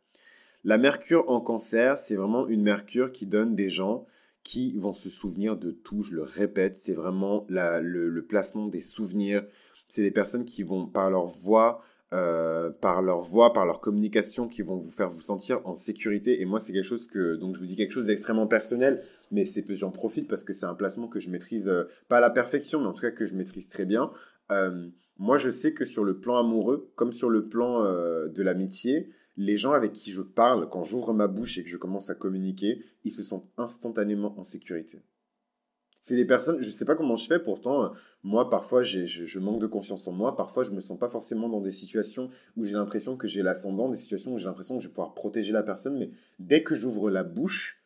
La 0.62 0.78
mercure 0.78 1.28
en 1.28 1.40
cancer, 1.40 1.98
c'est 1.98 2.16
vraiment 2.16 2.46
une 2.46 2.62
mercure 2.62 3.12
qui 3.12 3.26
donne 3.26 3.54
des 3.54 3.68
gens 3.68 4.06
qui 4.42 4.76
vont 4.76 4.92
se 4.92 5.10
souvenir 5.10 5.56
de 5.56 5.72
tout, 5.72 6.02
je 6.02 6.14
le 6.14 6.22
répète, 6.22 6.76
c'est 6.76 6.92
vraiment 6.92 7.46
le, 7.48 7.80
le 7.80 8.26
placement 8.26 8.68
des 8.68 8.80
souvenirs, 8.80 9.44
c'est 9.88 10.02
des 10.02 10.12
personnes 10.12 10.44
qui 10.44 10.62
vont 10.62 10.86
par 10.86 11.10
leur 11.10 11.26
voix 11.26 11.82
euh, 12.12 12.70
par 12.70 13.02
leur 13.02 13.20
voix, 13.20 13.52
par 13.52 13.66
leur 13.66 13.80
communication, 13.80 14.46
qui 14.46 14.62
vont 14.62 14.76
vous 14.76 14.90
faire 14.90 15.10
vous 15.10 15.20
sentir 15.20 15.60
en 15.64 15.74
sécurité. 15.74 16.40
Et 16.40 16.44
moi, 16.44 16.60
c'est 16.60 16.72
quelque 16.72 16.84
chose 16.84 17.06
que, 17.06 17.36
donc 17.36 17.54
je 17.54 17.60
vous 17.60 17.66
dis 17.66 17.76
quelque 17.76 17.92
chose 17.92 18.06
d'extrêmement 18.06 18.46
personnel, 18.46 19.02
mais 19.32 19.44
c'est 19.44 19.64
j'en 19.74 19.90
profite 19.90 20.28
parce 20.28 20.44
que 20.44 20.52
c'est 20.52 20.66
un 20.66 20.74
placement 20.74 21.08
que 21.08 21.18
je 21.18 21.30
maîtrise, 21.30 21.68
euh, 21.68 21.84
pas 22.08 22.18
à 22.18 22.20
la 22.20 22.30
perfection, 22.30 22.80
mais 22.80 22.86
en 22.86 22.92
tout 22.92 23.02
cas 23.02 23.10
que 23.10 23.26
je 23.26 23.34
maîtrise 23.34 23.68
très 23.68 23.84
bien. 23.84 24.12
Euh, 24.52 24.88
moi, 25.18 25.38
je 25.38 25.50
sais 25.50 25.72
que 25.72 25.84
sur 25.84 26.04
le 26.04 26.20
plan 26.20 26.36
amoureux, 26.36 26.92
comme 26.94 27.12
sur 27.12 27.30
le 27.30 27.48
plan 27.48 27.82
de 27.82 28.42
l'amitié, 28.42 29.08
les 29.36 29.56
gens 29.56 29.72
avec 29.72 29.92
qui 29.92 30.10
je 30.10 30.22
parle, 30.22 30.68
quand 30.68 30.84
j'ouvre 30.84 31.14
ma 31.14 31.26
bouche 31.26 31.58
et 31.58 31.64
que 31.64 31.70
je 31.70 31.76
commence 31.76 32.10
à 32.10 32.14
communiquer, 32.14 32.84
ils 33.04 33.12
se 33.12 33.22
sentent 33.22 33.48
instantanément 33.56 34.38
en 34.38 34.44
sécurité. 34.44 35.02
C'est 36.06 36.14
des 36.14 36.24
personnes, 36.24 36.60
je 36.60 36.66
ne 36.66 36.70
sais 36.70 36.84
pas 36.84 36.94
comment 36.94 37.16
je 37.16 37.26
fais, 37.26 37.40
pourtant, 37.40 37.82
euh, 37.82 37.88
moi, 38.22 38.48
parfois, 38.48 38.80
je, 38.80 39.38
manque 39.40 39.58
de 39.58 39.66
confiance 39.66 40.06
en 40.06 40.12
moi. 40.12 40.36
Parfois, 40.36 40.62
je 40.62 40.70
ne 40.70 40.76
me 40.76 40.80
sens 40.80 40.96
pas 40.96 41.08
forcément 41.08 41.48
dans 41.48 41.60
des 41.60 41.72
situations 41.72 42.30
où 42.56 42.62
j'ai 42.64 42.74
l'impression 42.74 43.16
que 43.16 43.26
j'ai 43.26 43.42
l'ascendant, 43.42 43.88
des 43.88 43.96
situations 43.96 44.32
où 44.32 44.38
j'ai 44.38 44.44
l'impression 44.44 44.76
que 44.76 44.84
je 44.84 44.86
vais 44.86 44.94
pouvoir 44.94 45.14
protéger 45.14 45.52
la 45.52 45.64
personne. 45.64 45.98
Mais 45.98 46.12
dès 46.38 46.62
que 46.62 46.76
j'ouvre 46.76 47.10
la 47.10 47.24
bouche, 47.24 47.82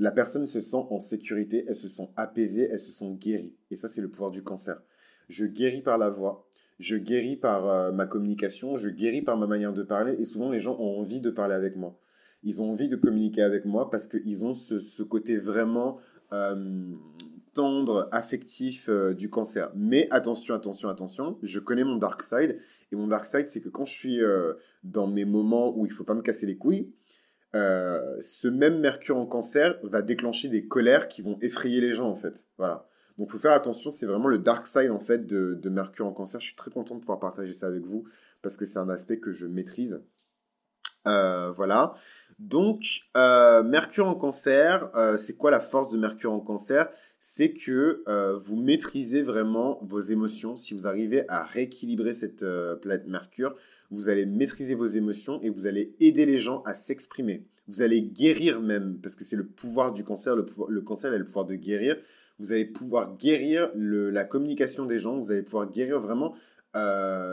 la 0.00 0.10
personne 0.10 0.46
se 0.46 0.58
sent 0.58 0.84
en 0.90 0.98
sécurité, 0.98 1.64
elle 1.68 1.76
se 1.76 1.86
sent 1.86 2.08
apaisée, 2.16 2.68
elle 2.72 2.80
se 2.80 2.90
sent 2.90 3.12
guérie. 3.20 3.54
Et 3.70 3.76
ça, 3.76 3.86
c'est 3.86 4.00
le 4.00 4.10
pouvoir 4.10 4.32
du 4.32 4.42
cancer. 4.42 4.82
Je 5.28 5.46
guéris 5.46 5.82
par 5.82 5.96
la 5.96 6.10
voix, 6.10 6.48
je 6.80 6.96
guéris 6.96 7.36
par 7.36 7.68
euh, 7.68 7.92
ma 7.92 8.06
communication, 8.06 8.76
je 8.76 8.88
guéris 8.88 9.22
par 9.22 9.36
ma 9.36 9.46
manière 9.46 9.72
de 9.72 9.84
parler. 9.84 10.16
Et 10.18 10.24
souvent, 10.24 10.50
les 10.50 10.58
gens 10.58 10.76
ont 10.80 10.98
envie 10.98 11.20
de 11.20 11.30
parler 11.30 11.54
avec 11.54 11.76
moi. 11.76 12.00
Ils 12.42 12.60
ont 12.60 12.72
envie 12.72 12.88
de 12.88 12.96
communiquer 12.96 13.42
avec 13.42 13.64
moi 13.64 13.90
parce 13.90 14.08
qu'ils 14.08 14.44
ont 14.44 14.54
ce, 14.54 15.02
côté 15.04 15.38
vraiment 15.38 15.98
euh, 16.32 16.94
affectif 18.12 18.88
euh, 18.88 19.14
du 19.14 19.30
cancer. 19.30 19.70
Mais 19.74 20.08
attention, 20.10 20.54
attention, 20.54 20.88
attention, 20.88 21.38
je 21.42 21.58
connais 21.58 21.84
mon 21.84 21.96
dark 21.96 22.22
side. 22.22 22.58
Et 22.92 22.96
mon 22.96 23.06
dark 23.06 23.26
side, 23.26 23.48
c'est 23.48 23.60
que 23.60 23.68
quand 23.68 23.84
je 23.84 23.92
suis 23.92 24.22
euh, 24.22 24.54
dans 24.82 25.06
mes 25.06 25.24
moments 25.24 25.76
où 25.76 25.86
il 25.86 25.92
faut 25.92 26.04
pas 26.04 26.14
me 26.14 26.22
casser 26.22 26.46
les 26.46 26.56
couilles, 26.56 26.92
ce 27.54 28.46
même 28.46 28.78
Mercure 28.78 29.16
en 29.16 29.26
cancer 29.26 29.78
va 29.82 30.02
déclencher 30.02 30.48
des 30.48 30.68
colères 30.68 31.08
qui 31.08 31.22
vont 31.22 31.38
effrayer 31.40 31.80
les 31.80 31.94
gens, 31.94 32.08
en 32.08 32.16
fait. 32.16 32.46
Voilà. 32.56 32.86
Donc, 33.16 33.30
faut 33.30 33.38
faire 33.38 33.52
attention, 33.52 33.90
c'est 33.90 34.06
vraiment 34.06 34.28
le 34.28 34.38
dark 34.38 34.66
side, 34.66 34.90
en 34.90 35.00
fait, 35.00 35.26
de, 35.26 35.54
de, 35.54 35.68
Mercure 35.70 36.06
en 36.06 36.12
cancer. 36.12 36.40
Je 36.40 36.46
suis 36.46 36.56
très 36.56 36.70
content 36.70 36.94
de 36.94 37.00
pouvoir 37.00 37.18
partager 37.18 37.52
ça 37.52 37.66
avec 37.66 37.84
vous, 37.84 38.04
parce 38.42 38.56
que 38.56 38.64
c'est 38.64 38.78
un 38.78 38.88
aspect 38.88 39.18
que 39.18 39.32
je 39.32 39.46
maîtrise. 39.46 40.00
voilà. 41.04 41.94
Donc, 42.38 43.00
euh, 43.16 43.64
Mercure 43.64 44.06
en 44.06 44.14
cancer, 44.14 44.90
euh, 44.94 45.16
c'est 45.16 45.36
quoi 45.36 45.50
la 45.50 45.58
force 45.58 45.90
de 45.90 45.98
Mercure 45.98 46.32
en 46.32 46.40
cancer? 46.40 46.88
C'est 47.20 47.52
que 47.52 48.02
euh, 48.06 48.36
vous 48.36 48.56
maîtrisez 48.56 49.22
vraiment 49.22 49.80
vos 49.82 50.00
émotions. 50.00 50.56
Si 50.56 50.74
vous 50.74 50.86
arrivez 50.86 51.28
à 51.28 51.44
rééquilibrer 51.44 52.14
cette 52.14 52.44
planète 52.80 53.06
Mercure, 53.06 53.54
vous 53.90 54.08
allez 54.08 54.26
maîtriser 54.26 54.74
vos 54.74 54.86
émotions 54.86 55.40
et 55.42 55.50
vous 55.50 55.66
allez 55.66 55.94
aider 56.00 56.26
les 56.26 56.38
gens 56.38 56.62
à 56.62 56.74
s'exprimer. 56.74 57.44
Vous 57.66 57.82
allez 57.82 58.02
guérir 58.02 58.60
même, 58.60 58.98
parce 59.02 59.14
que 59.14 59.24
c'est 59.24 59.36
le 59.36 59.46
pouvoir 59.46 59.92
du 59.92 60.04
cancer. 60.04 60.36
Le, 60.36 60.80
cancer 60.80 61.12
a 61.12 61.18
le 61.18 61.24
pouvoir 61.24 61.44
de 61.44 61.54
guérir. 61.54 61.96
Vous 62.38 62.52
allez 62.52 62.64
pouvoir 62.64 63.16
guérir 63.16 63.70
la 63.74 64.24
communication 64.24 64.86
des 64.86 64.98
gens. 64.98 65.18
Vous 65.18 65.32
allez 65.32 65.42
pouvoir 65.42 65.70
guérir 65.70 66.00
vraiment 66.00 66.34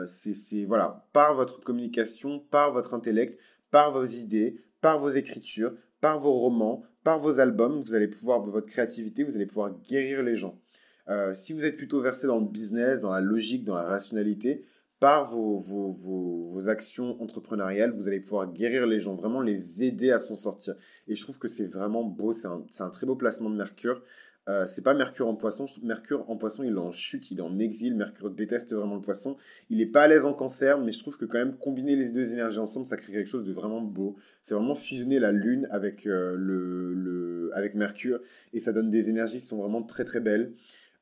c'est 0.08 0.66
voilà, 0.66 1.08
par 1.14 1.36
votre 1.36 1.62
communication, 1.62 2.40
par 2.40 2.72
votre 2.72 2.94
intellect, 2.94 3.40
par 3.72 3.92
vos 3.92 4.06
idées, 4.06 4.62
par 4.82 5.00
vos 5.00 5.10
écritures, 5.10 5.74
par 6.06 6.20
vos 6.20 6.34
romans, 6.34 6.84
par 7.04 7.18
vos 7.18 7.40
albums, 7.40 7.82
vous 7.82 7.96
allez 7.96 8.08
pouvoir, 8.08 8.40
votre 8.46 8.68
créativité, 8.68 9.24
vous 9.24 9.36
allez 9.36 9.48
pouvoir 9.48 9.72
guérir 9.90 10.22
les 10.22 10.36
gens. 10.36 10.62
Euh, 11.10 11.34
si 11.34 11.52
vous 11.52 11.66
êtes 11.66 11.78
plutôt 11.78 12.00
versé 12.00 12.28
dans 12.28 12.38
le 12.38 12.46
business, 12.46 13.00
dans 13.00 13.10
la 13.10 13.22
logique, 13.22 13.64
dans 13.64 13.74
la 13.74 13.88
rationalité, 13.88 14.66
par 15.00 15.26
vos, 15.26 16.70
actions 16.70 17.20
entrepreneuriales, 17.24 17.90
vous 17.90 18.08
allez 18.08 18.20
pouvoir 18.20 18.54
guérir 18.54 18.86
les 18.86 19.00
gens, 19.00 19.16
vraiment 19.16 19.42
les 19.42 19.84
aider 19.84 20.12
à 20.12 20.20
s'en 20.20 20.36
sortir. 20.36 20.76
Et 21.08 21.16
je 21.16 21.24
trouve 21.24 21.40
que 21.40 21.48
c'est 21.48 21.66
vraiment 21.66 22.04
beau, 22.04 22.34
c'est 22.34 22.46
un, 22.46 22.64
un, 22.78 22.90
très 22.92 23.08
beau 23.08 23.16
placement 23.16 23.50
de 23.50 23.56
Mercure. 23.56 24.04
Euh, 24.48 24.66
c'est 24.68 24.84
pas 24.84 24.94
Mercure 24.94 25.28
en 25.28 25.36
poisson. 25.36 25.66
Mercure 25.82 26.30
en 26.30 26.38
poisson, 26.38 26.64
il 26.64 26.74
est 26.74 26.78
en 26.78 26.92
chute, 26.92 27.32
il 27.32 27.40
est 27.40 27.42
en 27.42 27.58
exil. 27.58 27.96
Mercure 27.96 28.30
déteste 28.30 28.74
vraiment 28.74 28.96
le 28.96 29.02
poisson. 29.02 29.38
Il 29.70 29.82
est 29.82 29.88
pas 29.88 30.04
à 30.04 30.08
l'aise 30.08 30.26
en 30.26 30.34
cancer, 30.34 30.80
mais 30.80 30.92
je 30.92 31.00
trouve 31.00 31.18
que 31.18 31.26
quand 31.26 31.40
même 31.40 31.58
combiner 31.58 31.96
les 31.96 32.12
deux 32.12 32.32
énergies 32.32 32.60
ensemble, 32.60 32.86
ça 32.86 32.98
crée 32.98 33.14
quelque 33.14 33.30
chose 33.30 33.44
de 33.44 33.54
vraiment 33.54 33.82
beau. 33.82 34.16
C'est 34.42 34.54
vraiment 34.54 34.76
fusionner 34.76 35.20
la 35.20 35.32
Lune 35.32 35.68
avec, 35.72 36.06
euh, 36.06 36.36
le, 36.38 37.50
avec 37.54 37.74
Mercure 37.76 38.20
et 38.54 38.60
ça 38.60 38.72
donne 38.72 38.90
des 38.90 39.10
énergies 39.10 39.40
qui 39.40 39.46
sont 39.46 39.58
vraiment 39.58 39.82
très 39.82 40.06
très 40.06 40.20
belles. 40.20 40.54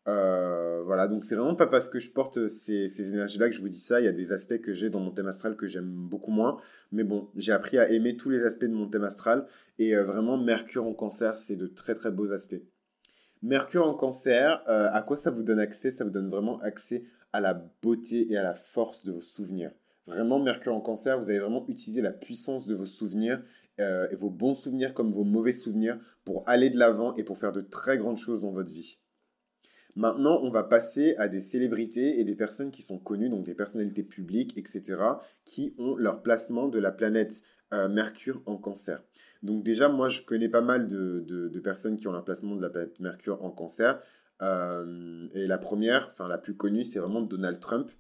Euh, 0.08 0.82
voilà, 0.84 1.08
donc 1.08 1.24
c'est 1.24 1.36
vraiment 1.36 1.56
pas 1.56 1.68
parce 1.68 1.88
que 1.90 1.98
je 2.00 2.12
porte 2.12 2.48
ces, 2.50 2.90
ces 2.90 3.10
énergies-là 3.10 3.50
que 3.50 3.56
je 3.56 3.62
vous 3.62 3.70
dis 3.70 3.80
ça. 3.80 4.02
Il 4.02 4.06
y 4.06 4.10
a 4.10 4.12
des 4.14 4.32
aspects 4.34 4.60
que 4.60 4.74
j'ai 4.74 4.90
dans 4.90 5.00
mon 5.00 5.12
thème 5.12 5.28
astral 5.28 5.56
que 5.56 5.68
j'aime 5.68 5.90
beaucoup 5.90 6.32
moins. 6.32 6.58
Mais 6.92 7.04
bon, 7.04 7.30
j'ai 7.36 7.52
appris 7.52 7.78
à 7.78 7.90
aimer 7.90 8.16
tous 8.18 8.30
les 8.30 8.44
aspects 8.44 8.66
de 8.66 8.74
mon 8.74 8.88
thème 8.88 9.04
astral. 9.04 9.48
Et 9.80 9.96
euh, 9.96 10.04
vraiment, 10.04 10.38
Mercure 10.38 10.86
en 10.86 10.94
cancer, 10.94 11.38
c'est 11.38 11.56
de 11.56 11.68
très 11.68 11.96
très 11.96 12.12
beaux 12.12 12.32
aspects. 12.34 12.62
Mercure 13.44 13.86
en 13.86 13.94
cancer, 13.94 14.64
euh, 14.70 14.90
à 14.92 15.02
quoi 15.02 15.18
ça 15.18 15.30
vous 15.30 15.44
donne 15.44 15.60
accès? 15.60 15.92
Ça 15.92 16.06
vous 16.06 16.10
donne 16.10 16.30
vraiment 16.30 16.60
accès 16.62 17.04
à 17.34 17.42
la 17.42 17.54
beauté 17.54 18.32
et 18.32 18.38
à 18.38 18.42
la 18.42 18.54
force 18.54 19.04
de 19.04 19.12
vos 19.12 19.22
souvenirs. 19.22 19.72
Vraiment, 20.08 20.40
Mercure 20.40 20.74
en 20.74 20.80
cancer, 20.80 21.18
vous 21.20 21.30
allez 21.30 21.40
vraiment 21.40 21.66
utiliser 21.68 22.02
la 22.02 22.12
puissance 22.12 22.68
de 22.68 22.74
vos 22.74 22.86
souvenirs 22.86 23.42
et 23.80 24.16
vos 24.16 24.30
bons 24.30 24.54
souvenirs 24.54 24.94
comme 24.94 25.12
vos 25.12 25.24
mauvais 25.24 25.52
souvenirs 25.52 25.98
pour 26.24 26.48
aller 26.48 26.70
de 26.70 26.78
l'avant 26.78 27.16
et 27.16 27.24
pour 27.24 27.38
faire 27.38 27.52
de 27.52 27.62
très 27.62 27.98
grandes 27.98 28.18
choses 28.18 28.42
dans 28.42 28.52
votre 28.52 28.72
vie. 28.72 28.98
Maintenant, 29.96 30.40
on 30.42 30.50
va 30.50 30.64
passer 30.64 31.16
à 31.18 31.28
des 31.28 31.42
célébrités 31.42 32.20
et 32.20 32.24
des 32.24 32.36
personnes 32.36 32.72
qui 32.72 32.82
sont 32.82 32.98
connues, 32.98 33.30
donc 33.30 33.46
des 33.46 33.54
personnalités 33.54 34.04
publiques, 34.04 34.58
etc., 34.58 34.98
qui 35.46 35.76
ont 35.78 35.96
leur 35.96 36.24
placement 36.24 36.68
de 36.68 36.80
la 36.80 36.92
planète 36.92 37.44
euh, 37.74 37.90
Mercure 37.90 38.42
en 38.46 38.58
cancer. 38.58 39.04
Donc 39.44 39.64
déjà, 39.64 39.90
moi, 39.90 40.10
je 40.10 40.22
connais 40.22 40.50
pas 40.50 40.62
mal 40.62 40.88
de, 40.88 41.60
personnes 41.64 41.98
qui 41.98 42.08
ont 42.08 42.12
leur 42.12 42.24
placement 42.24 42.56
de 42.56 42.62
la 42.62 42.70
planète 42.70 43.00
Mercure 43.00 43.44
en 43.44 43.52
cancer. 43.52 44.02
Euh, 44.42 45.28
et 45.34 45.46
la 45.46 45.58
première, 45.60 46.10
enfin 46.12 46.28
la 46.28 46.38
plus 46.38 46.56
connue, 46.56 46.84
c'est 46.84 47.00
vraiment 47.00 47.22
Donald 47.22 47.60
Trump. 47.60 47.92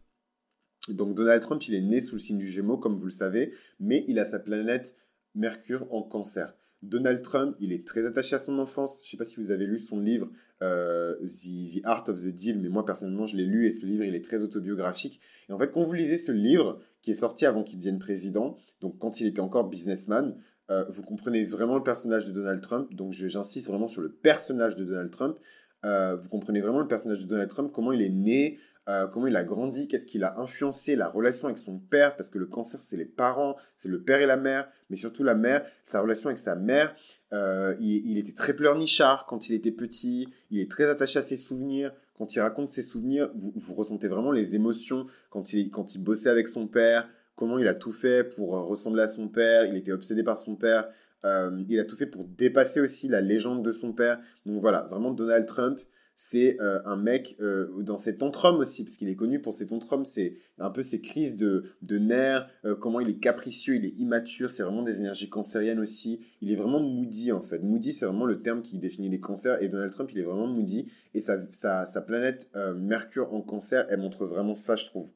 Donc 0.89 1.15
Donald 1.15 1.41
Trump, 1.41 1.65
il 1.67 1.75
est 1.75 1.81
né 1.81 2.01
sous 2.01 2.15
le 2.15 2.19
signe 2.19 2.37
du 2.37 2.47
Gémeaux, 2.47 2.77
comme 2.77 2.95
vous 2.95 3.05
le 3.05 3.11
savez, 3.11 3.53
mais 3.79 4.03
il 4.07 4.19
a 4.19 4.25
sa 4.25 4.39
planète 4.39 4.95
Mercure 5.35 5.87
en 5.93 6.01
cancer. 6.01 6.53
Donald 6.83 7.21
Trump, 7.21 7.55
il 7.59 7.71
est 7.71 7.87
très 7.87 8.05
attaché 8.05 8.35
à 8.35 8.39
son 8.39 8.59
enfance. 8.59 8.97
Je 9.01 9.07
ne 9.07 9.09
sais 9.11 9.17
pas 9.17 9.23
si 9.23 9.37
vous 9.37 9.51
avez 9.51 9.65
lu 9.65 9.79
son 9.79 9.99
livre 9.99 10.29
euh, 10.61 11.15
the, 11.21 11.81
Art 11.83 12.03
of 12.07 12.21
the 12.21 12.27
Deal, 12.27 12.59
mais 12.59 12.69
moi 12.69 12.85
personnellement 12.85 13.25
je 13.25 13.35
l'ai 13.35 13.45
lu 13.45 13.65
et 13.65 13.71
ce 13.71 13.85
livre 13.85 14.03
il 14.03 14.15
est 14.15 14.23
très 14.23 14.43
autobiographique. 14.43 15.19
Et 15.49 15.53
en 15.53 15.57
fait, 15.57 15.71
quand 15.71 15.83
vous 15.83 15.93
lisez 15.93 16.17
ce 16.17 16.31
livre 16.31 16.79
qui 17.01 17.11
est 17.11 17.15
sorti 17.15 17.45
avant 17.45 17.63
qu'il 17.63 17.79
devienne 17.79 17.99
président, 17.99 18.57
donc 18.81 18.99
quand 18.99 19.21
il 19.21 19.27
était 19.27 19.39
encore 19.39 19.69
businessman, 19.69 20.35
euh, 20.71 20.85
vous 20.89 21.03
comprenez 21.03 21.45
vraiment 21.45 21.75
le 21.75 21.83
personnage 21.83 22.25
de 22.25 22.31
Donald 22.31 22.61
Trump. 22.61 22.93
Donc 22.93 23.13
j'insiste 23.13 23.67
vraiment 23.67 23.87
sur 23.87 24.01
le 24.01 24.11
personnage 24.11 24.75
de 24.75 24.83
Donald 24.83 25.09
Trump. 25.09 25.37
Euh, 25.85 26.15
vous 26.15 26.29
comprenez 26.29 26.61
vraiment 26.61 26.79
le 26.79 26.87
personnage 26.87 27.19
de 27.19 27.27
Donald 27.27 27.49
Trump, 27.49 27.71
comment 27.73 27.91
il 27.91 28.01
est 28.01 28.09
né, 28.09 28.57
euh, 28.89 29.07
comment 29.07 29.27
il 29.27 29.35
a 29.35 29.43
grandi, 29.43 29.87
qu'est-ce 29.87 30.05
qu'il 30.05 30.23
a 30.23 30.39
influencé 30.39 30.95
la 30.95 31.07
relation 31.07 31.47
avec 31.47 31.57
son 31.57 31.79
père, 31.79 32.15
parce 32.15 32.29
que 32.29 32.37
le 32.37 32.45
cancer, 32.45 32.81
c'est 32.81 32.97
les 32.97 33.05
parents, 33.05 33.55
c'est 33.77 33.89
le 33.89 34.01
père 34.01 34.19
et 34.19 34.25
la 34.25 34.35
mère, 34.35 34.67
mais 34.89 34.97
surtout 34.97 35.23
la 35.23 35.35
mère, 35.35 35.65
sa 35.85 36.01
relation 36.01 36.27
avec 36.27 36.37
sa 36.37 36.55
mère. 36.55 36.95
Euh, 37.31 37.75
il, 37.79 38.17
était 38.17 38.33
très 38.33 38.53
pleurnichard 38.53 39.25
quand 39.25 39.49
il 39.49 39.55
était 39.55 39.71
petit, 39.71 40.27
il 40.51 40.59
est 40.59 40.69
très 40.69 40.85
attaché 40.85 41.19
à 41.19 41.21
ses 41.21 41.37
souvenirs. 41.37 41.93
Quand 42.17 42.35
il 42.35 42.41
raconte 42.41 42.69
ses 42.69 42.83
souvenirs, 42.83 43.31
vous, 43.35 43.73
ressentez 43.73 44.07
vraiment 44.07 44.31
les 44.31 44.53
émotions 44.53 45.07
quand 45.29 45.53
il, 45.53 45.71
quand 45.71 45.95
il 45.95 46.03
bossait 46.03 46.29
avec 46.29 46.47
son 46.47 46.67
père, 46.67 47.09
comment 47.35 47.57
il 47.57 47.67
a 47.67 47.73
tout 47.73 47.91
fait 47.91 48.23
pour 48.23 48.51
ressembler 48.51 49.03
à 49.03 49.07
son 49.07 49.27
père, 49.29 49.65
il 49.65 49.75
était 49.75 49.91
obsédé 49.91 50.23
par 50.23 50.37
son 50.37 50.55
père. 50.55 50.89
Euh, 51.25 51.63
il 51.69 51.79
a 51.79 51.85
tout 51.85 51.95
fait 51.95 52.05
pour 52.05 52.25
dépasser 52.25 52.81
aussi 52.81 53.07
la 53.07 53.21
légende 53.21 53.63
de 53.63 53.71
son 53.71 53.93
père. 53.93 54.19
Donc 54.45 54.59
voilà, 54.59 54.81
vraiment 54.91 55.11
Donald 55.11 55.45
Trump, 55.45 55.79
c'est 56.15 56.59
euh, 56.61 56.79
un 56.85 56.95
mec 56.95 57.35
euh, 57.41 57.81
dans 57.81 57.97
ses 57.97 58.17
tantrums 58.17 58.57
aussi, 58.57 58.83
parce 58.83 58.97
qu'il 58.97 59.09
est 59.09 59.15
connu 59.15 59.41
pour 59.41 59.53
ses 59.53 59.67
tantrums, 59.67 60.05
c'est 60.05 60.37
un 60.59 60.69
peu 60.69 60.83
ses 60.83 61.01
crises 61.01 61.35
de, 61.35 61.65
de 61.81 61.97
nerfs, 61.97 62.47
euh, 62.65 62.75
comment 62.75 62.99
il 62.99 63.09
est 63.09 63.19
capricieux, 63.19 63.75
il 63.75 63.85
est 63.85 63.99
immature, 63.99 64.49
c'est 64.49 64.63
vraiment 64.63 64.83
des 64.83 64.99
énergies 64.99 65.29
cancériennes 65.29 65.79
aussi. 65.79 66.21
Il 66.41 66.51
est 66.51 66.55
vraiment 66.55 66.79
moody 66.79 67.31
en 67.31 67.41
fait. 67.41 67.59
Moody, 67.59 67.93
c'est 67.93 68.05
vraiment 68.05 68.25
le 68.25 68.41
terme 68.41 68.61
qui 68.61 68.77
définit 68.77 69.09
les 69.09 69.19
cancers, 69.19 69.61
et 69.61 69.69
Donald 69.69 69.91
Trump, 69.91 70.09
il 70.13 70.19
est 70.19 70.23
vraiment 70.23 70.47
moody, 70.47 70.87
et 71.13 71.19
sa, 71.19 71.45
sa, 71.51 72.01
planète 72.01 72.49
Mercure 72.75 73.33
en 73.33 73.41
cancer, 73.41 73.85
elle 73.89 73.99
montre 73.99 74.25
vraiment 74.25 74.55
ça, 74.55 74.75
je 74.75 74.85
trouve. 74.85 75.11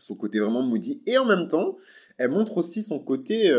Son 0.00 0.14
côté 0.14 0.38
vraiment 0.38 0.62
moody, 0.62 1.02
et 1.06 1.18
en 1.18 1.26
même 1.26 1.48
temps, 1.48 1.76
elle 2.16 2.30
montre 2.30 2.56
aussi 2.56 2.82
son 2.82 2.98
côté 2.98 3.52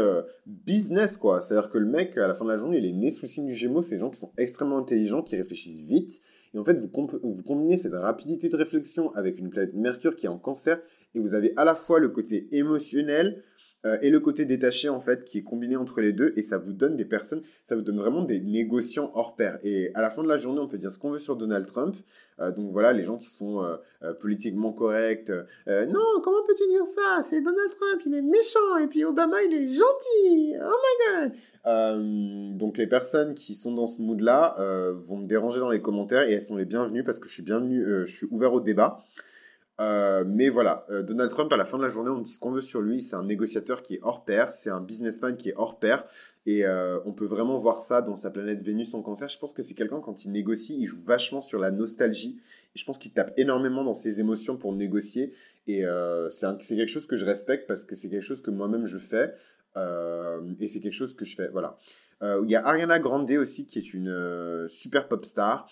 business, 0.45 1.15
quoi. 1.15 1.41
C'est-à-dire 1.41 1.69
que 1.69 1.77
le 1.77 1.85
mec, 1.85 2.17
à 2.17 2.27
la 2.27 2.33
fin 2.33 2.43
de 2.43 2.49
la 2.49 2.57
journée, 2.57 2.79
il 2.79 2.85
est 2.85 2.93
né 2.93 3.11
sous 3.11 3.21
le 3.23 3.27
signe 3.27 3.45
du 3.45 3.55
Gémeaux. 3.55 3.81
C'est 3.81 3.95
des 3.95 4.01
gens 4.01 4.09
qui 4.09 4.19
sont 4.19 4.33
extrêmement 4.37 4.79
intelligents, 4.79 5.21
qui 5.21 5.37
réfléchissent 5.37 5.79
vite, 5.79 6.19
et 6.53 6.57
en 6.57 6.63
fait, 6.63 6.79
vous, 6.79 7.43
combinez 7.43 7.77
cette 7.77 7.93
rapidité 7.93 8.49
de 8.49 8.55
réflexion 8.55 9.13
avec 9.13 9.39
une 9.39 9.49
planète 9.49 9.73
Mercure 9.73 10.15
qui 10.15 10.25
est 10.25 10.29
en 10.29 10.39
cancer, 10.39 10.79
et 11.13 11.19
vous 11.19 11.33
avez 11.33 11.53
à 11.57 11.65
la 11.65 11.75
fois 11.75 11.99
le 11.99 12.09
côté 12.09 12.47
émotionnel, 12.55 13.43
euh, 13.85 13.97
et 14.01 14.09
le 14.09 14.19
côté 14.19 14.45
détaché 14.45 14.89
en 14.89 14.99
fait 14.99 15.23
qui 15.23 15.37
est 15.37 15.43
combiné 15.43 15.77
entre 15.77 16.01
les 16.01 16.11
deux 16.11 16.33
et 16.35 16.41
ça 16.41 16.57
vous 16.57 16.73
donne 16.73 16.97
des 16.97 17.05
personnes, 17.05 17.41
ça 17.63 17.75
vous 17.75 17.81
donne 17.81 17.97
vraiment 17.97 18.23
des 18.23 18.41
négociants 18.41 19.09
hors 19.13 19.35
pair. 19.35 19.57
Et 19.63 19.91
à 19.93 20.01
la 20.01 20.09
fin 20.09 20.21
de 20.21 20.27
la 20.27 20.37
journée, 20.37 20.59
on 20.59 20.67
peut 20.67 20.77
dire 20.77 20.91
ce 20.91 20.99
qu'on 20.99 21.11
veut 21.11 21.19
sur 21.19 21.37
Donald 21.37 21.65
Trump. 21.65 21.95
Euh, 22.39 22.51
donc 22.51 22.71
voilà, 22.71 22.91
les 22.91 23.03
gens 23.03 23.17
qui 23.17 23.27
sont 23.27 23.63
euh, 23.63 24.13
politiquement 24.13 24.73
corrects. 24.73 25.31
non, 25.67 26.21
comment 26.23 26.43
peux-tu 26.45 26.67
dire 26.67 26.85
ça? 26.85 27.21
C'est 27.21 27.41
Donald 27.41 27.69
Trump, 27.71 28.01
il 28.05 28.15
est 28.15 28.21
méchant 28.21 28.77
et 28.81 28.87
puis 28.87 29.05
Obama, 29.05 29.41
il 29.43 29.53
est 29.53 29.69
gentil. 29.69 30.55
Oh 30.61 30.75
my 30.83 31.31
god. 31.65 32.57
donc 32.57 32.77
les 32.77 32.87
personnes 32.87 33.33
qui 33.33 33.55
sont 33.55 33.73
dans 33.73 33.87
ce 33.87 34.01
mood-là 34.01 34.55
vont 34.93 35.17
me 35.17 35.27
déranger 35.27 35.59
dans 35.59 35.69
les 35.69 35.81
commentaires 35.81 36.27
et 36.27 36.33
elles 36.33 36.41
sont 36.41 36.55
les 36.55 36.65
bienvenues 36.65 37.03
parce 37.03 37.19
que 37.19 37.27
je 37.27 37.33
suis 37.33 37.43
bienvenu, 37.43 37.85
je 38.05 38.13
suis 38.13 38.27
ouvert 38.31 38.53
au 38.53 38.61
débat. 38.61 39.03
Euh, 39.79 40.25
mais 40.27 40.49
voilà, 40.49 40.85
euh, 40.89 41.03
Donald 41.03 41.31
Trump, 41.31 41.51
à 41.53 41.57
la 41.57 41.65
fin 41.65 41.77
de 41.77 41.83
la 41.83 41.89
journée, 41.89 42.09
on 42.09 42.19
dit 42.19 42.31
ce 42.31 42.39
qu'on 42.39 42.51
veut 42.51 42.61
sur 42.61 42.81
lui. 42.81 43.01
C'est 43.01 43.15
un 43.15 43.23
négociateur 43.23 43.81
qui 43.81 43.95
est 43.95 43.99
hors 44.01 44.25
pair, 44.25 44.51
c'est 44.51 44.69
un 44.69 44.81
businessman 44.81 45.37
qui 45.37 45.49
est 45.49 45.53
hors 45.55 45.79
pair. 45.79 46.03
Et 46.45 46.65
euh, 46.65 46.99
on 47.05 47.13
peut 47.13 47.25
vraiment 47.25 47.57
voir 47.57 47.81
ça 47.81 48.01
dans 48.01 48.15
sa 48.15 48.29
planète 48.29 48.61
Vénus 48.61 48.93
en 48.93 49.01
cancer. 49.01 49.29
Je 49.29 49.39
pense 49.39 49.53
que 49.53 49.63
c'est 49.63 49.75
quelqu'un, 49.75 50.01
quand 50.01 50.25
il 50.25 50.31
négocie, 50.31 50.77
il 50.77 50.85
joue 50.85 51.01
vachement 51.05 51.39
sur 51.39 51.59
la 51.59 51.71
nostalgie. 51.71 52.41
Et 52.75 52.79
je 52.79 52.85
pense 52.85 52.97
qu'il 52.97 53.11
tape 53.13 53.33
énormément 53.37 53.83
dans 53.83 53.93
ses 53.93 54.19
émotions 54.19 54.57
pour 54.57 54.73
négocier. 54.73 55.33
Et 55.67 55.83
c'est 56.31 56.75
quelque 56.75 56.87
chose 56.87 57.05
que 57.05 57.15
je 57.15 57.25
respecte 57.25 57.67
parce 57.67 57.83
que 57.83 57.95
c'est 57.95 58.09
quelque 58.09 58.23
chose 58.23 58.41
que 58.41 58.51
moi-même 58.51 58.85
je 58.85 58.97
fais. 58.97 59.33
et 59.75 60.67
c'est 60.67 60.79
quelque 60.79 60.93
chose 60.93 61.15
que 61.15 61.25
je 61.25 61.35
fais. 61.35 61.47
Voilà. 61.49 61.77
Il 62.21 62.49
y 62.49 62.55
a 62.55 62.65
Ariana 62.65 62.99
Grande 62.99 63.29
aussi, 63.31 63.65
qui 63.65 63.79
est 63.79 63.93
une 63.93 64.67
super 64.67 65.07
pop 65.07 65.25
star, 65.25 65.69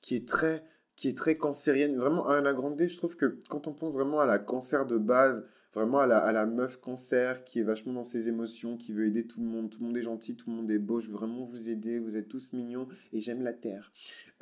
qui 0.00 0.16
est 0.16 0.28
très 0.28 0.62
qui 0.98 1.06
est 1.06 1.16
très 1.16 1.36
cancérienne. 1.36 1.96
Vraiment, 1.96 2.26
Ariana 2.26 2.52
Grande, 2.52 2.82
je 2.84 2.96
trouve 2.96 3.16
que 3.16 3.38
quand 3.48 3.68
on 3.68 3.72
pense 3.72 3.94
vraiment 3.94 4.18
à 4.18 4.26
la 4.26 4.40
cancer 4.40 4.84
de 4.84 4.98
base, 4.98 5.46
vraiment 5.72 6.00
à 6.00 6.06
la, 6.08 6.46
meuf 6.46 6.80
cancer 6.80 7.44
qui 7.44 7.60
est 7.60 7.62
vachement 7.62 7.92
dans 7.92 8.02
ses 8.02 8.28
émotions, 8.28 8.76
qui 8.76 8.92
veut 8.92 9.06
aider 9.06 9.24
tout 9.24 9.38
le 9.38 9.46
monde, 9.46 9.70
tout 9.70 9.78
le 9.78 9.86
monde 9.86 9.96
est 9.96 10.02
gentil, 10.02 10.34
tout 10.34 10.50
le 10.50 10.56
monde 10.56 10.68
est 10.72 10.78
beau, 10.78 10.98
je 10.98 11.06
veux 11.06 11.16
vraiment 11.16 11.44
vous 11.44 11.68
aider, 11.68 12.00
vous 12.00 12.16
êtes 12.16 12.26
tous 12.26 12.52
mignons 12.52 12.88
et 13.12 13.20
j'aime 13.20 13.42
la 13.42 13.52
terre. 13.52 13.92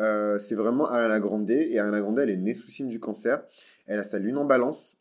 Euh, 0.01 0.39
c'est 0.39 0.55
vraiment 0.55 0.89
Ariana 0.89 1.21
Grande 1.21 1.51
et 1.51 1.79
Ariana 1.79 2.01
Grande, 2.01 2.21
elle 2.21 2.31
est 2.31 2.39
née 2.39 2.55
sous 2.55 2.69
signe 2.69 2.89
du 2.89 3.01
cancer. 3.01 3.45
Elle 3.87 3.99
a 3.99 4.05
sa 4.05 4.19
lune 4.19 4.39
en 4.39 4.47
balance. 4.47 4.96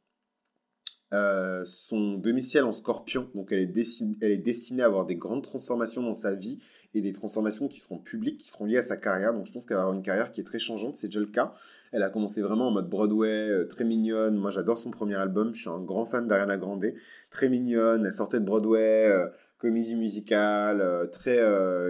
Euh, 1.14 1.64
son 1.66 2.14
domicile 2.14 2.64
en 2.64 2.72
scorpion, 2.72 3.30
donc 3.36 3.52
elle 3.52 3.60
est, 3.60 4.38
destinée 4.38 4.82
à 4.82 4.88
avoir 4.88 5.06
des 5.06 5.16
grandes 5.16 5.44
transformations 5.44 6.02
dans 6.02 6.14
sa 6.14 6.34
vie 6.34 6.60
et 6.96 7.02
des 7.02 7.14
transformations 7.14 7.68
qui 7.68 7.80
seront 7.80 8.00
publiques, 8.00 8.40
qui 8.40 8.50
seront 8.50 8.66
liées 8.66 8.80
à 8.80 8.82
sa 8.82 8.98
carrière. 8.98 9.32
Donc 9.34 9.46
je 9.46 9.52
pense 9.52 9.66
qu'elle 9.66 9.78
va 9.78 9.84
avoir 9.84 9.96
une 9.96 10.02
carrière 10.02 10.32
qui 10.32 10.42
est 10.42 10.44
très 10.44 10.58
changeante, 10.58 10.96
c'est 10.96 11.08
déjà 11.08 11.20
le 11.20 11.28
cas. 11.28 11.54
Elle 11.92 12.02
a 12.02 12.10
commencé 12.10 12.42
vraiment 12.42 12.70
en 12.70 12.72
mode 12.72 12.90
Broadway, 12.90 13.50
euh, 13.50 13.68
très 13.68 13.84
mignonne. 13.84 14.36
Moi 14.36 14.50
j'adore 14.50 14.80
son 14.80 14.90
premier 14.90 15.16
album, 15.16 15.54
je 15.54 15.62
suis 15.62 15.70
un 15.70 15.80
grand 15.80 16.06
fan 16.06 16.28
d'Ariana 16.28 16.58
Grande. 16.58 16.94
Très 17.30 17.50
mignonne, 17.50 18.04
elle 18.04 18.12
sortait 18.12 18.40
de 18.40 18.46
Broadway, 18.46 19.06
euh, 19.08 19.28
comédie 19.60 19.96
musicale, 19.96 21.10
très, 21.12 21.40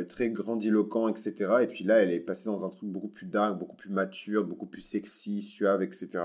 très 0.07 0.29
grandiloquent, 0.29 1.07
etc. 1.07 1.33
Et 1.61 1.67
puis 1.67 1.85
là 1.85 1.99
elle 1.99 2.11
est 2.11 2.19
passée 2.19 2.45
dans 2.45 2.65
un 2.65 2.69
truc 2.69 2.89
beaucoup 2.89 3.07
plus 3.07 3.27
dark, 3.27 3.57
beaucoup 3.57 3.77
plus 3.77 3.89
mature, 3.89 4.43
beaucoup 4.43 4.67
plus 4.67 4.81
sexy, 4.81 5.41
suave, 5.41 5.81
etc. 5.81 6.19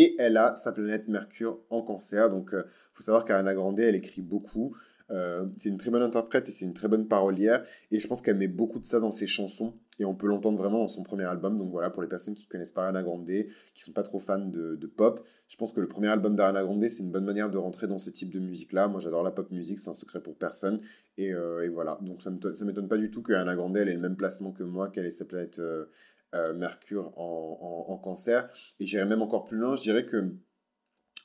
Et 0.00 0.14
elle 0.20 0.36
a 0.36 0.54
sa 0.54 0.70
planète 0.70 1.08
Mercure 1.08 1.58
en 1.70 1.82
cancer. 1.82 2.30
Donc 2.30 2.50
il 2.52 2.62
faut 2.92 3.02
savoir 3.02 3.24
qu'Ariana 3.24 3.52
Grande, 3.52 3.80
elle 3.80 3.96
écrit 3.96 4.22
beaucoup. 4.22 4.76
Euh, 5.10 5.46
c'est 5.56 5.70
une 5.70 5.78
très 5.78 5.90
bonne 5.90 6.02
interprète 6.02 6.48
et 6.48 6.52
c'est 6.52 6.64
une 6.64 6.74
très 6.74 6.88
bonne 6.88 7.08
parolière. 7.08 7.64
Et 7.90 8.00
je 8.00 8.06
pense 8.06 8.22
qu'elle 8.22 8.36
met 8.36 8.48
beaucoup 8.48 8.78
de 8.78 8.86
ça 8.86 9.00
dans 9.00 9.10
ses 9.10 9.26
chansons. 9.26 9.74
Et 9.98 10.04
on 10.04 10.14
peut 10.14 10.28
l'entendre 10.28 10.58
vraiment 10.58 10.78
dans 10.78 10.88
son 10.88 11.02
premier 11.02 11.24
album. 11.24 11.58
Donc 11.58 11.70
voilà, 11.70 11.90
pour 11.90 12.02
les 12.02 12.08
personnes 12.08 12.34
qui 12.34 12.46
connaissent 12.46 12.70
pas 12.70 12.82
Ariana 12.82 13.02
Grande, 13.02 13.26
qui 13.74 13.82
sont 13.82 13.92
pas 13.92 14.04
trop 14.04 14.20
fans 14.20 14.38
de, 14.38 14.86
pop, 14.86 15.26
je 15.48 15.56
pense 15.56 15.72
que 15.72 15.80
le 15.80 15.88
premier 15.88 16.08
album 16.08 16.36
d'Ariana 16.36 16.62
Grande, 16.62 16.86
c'est 16.88 17.02
une 17.02 17.10
bonne 17.10 17.24
manière 17.24 17.50
de 17.50 17.58
rentrer 17.58 17.88
dans 17.88 17.98
ce 17.98 18.10
type 18.10 18.32
de 18.32 18.38
musique-là. 18.38 18.86
Moi, 18.86 19.00
j'adore 19.00 19.24
la 19.24 19.32
pop 19.32 19.50
musique, 19.50 19.78
c'est 19.78 19.90
un 19.90 19.94
secret 19.94 20.20
pour 20.20 20.36
personne. 20.36 20.80
Et, 21.16 21.32
euh, 21.32 21.68
voilà, 21.72 21.98
donc 22.02 22.22
ça 22.22 22.30
ne 22.30 22.64
m'étonne 22.64 22.88
pas 22.88 22.98
du 22.98 23.10
tout 23.10 23.22
que 23.22 23.32
Ariana 23.32 23.56
Grande, 23.56 23.76
ait 23.76 23.84
le 23.84 23.98
même 23.98 24.16
placement 24.16 24.52
que 24.52 24.62
moi, 24.62 24.88
qu'elle 24.88 25.06
ait 25.06 25.10
sa 25.10 25.24
planète 25.24 25.58
euh, 25.58 25.86
Mercure 26.54 27.12
en, 27.18 27.86
en 27.88 27.96
cancer. 27.98 28.48
Et 28.80 28.86
j'irais 28.86 29.06
même 29.06 29.22
encore 29.22 29.44
plus 29.44 29.56
loin, 29.56 29.74
je 29.74 29.82
dirais 29.82 30.04
que 30.04 30.34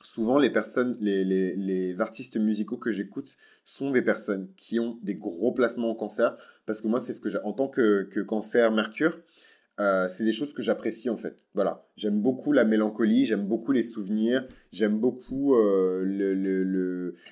souvent 0.04 0.38
les 0.38 0.50
personnes, 0.50 0.96
les, 1.00 2.00
artistes 2.00 2.36
musicaux 2.36 2.76
que 2.76 2.92
j'écoute 2.92 3.36
sont 3.64 3.90
des 3.90 4.02
personnes 4.02 4.48
qui 4.56 4.78
ont 4.78 4.98
des 5.02 5.14
gros 5.14 5.52
placements 5.52 5.90
en 5.90 5.94
cancer, 5.94 6.36
parce 6.66 6.80
que 6.80 6.88
moi 6.88 7.00
c'est 7.00 7.12
ce 7.12 7.20
que 7.20 7.28
j'ai 7.28 7.38
en 7.38 7.52
tant 7.52 7.68
que, 7.68 8.08
cancer 8.22 8.70
Mercure, 8.70 9.18
euh, 9.80 10.08
c'est 10.08 10.24
des 10.24 10.32
choses 10.32 10.52
que 10.52 10.62
j'apprécie 10.62 11.10
en 11.10 11.16
fait. 11.16 11.36
Voilà, 11.54 11.88
j'aime 11.96 12.20
beaucoup 12.20 12.52
la 12.52 12.64
mélancolie, 12.64 13.24
j'aime 13.24 13.46
beaucoup 13.46 13.72
les 13.72 13.82
souvenirs, 13.82 14.46
j'aime 14.72 14.98
beaucoup 14.98 15.56
euh, 15.56 16.04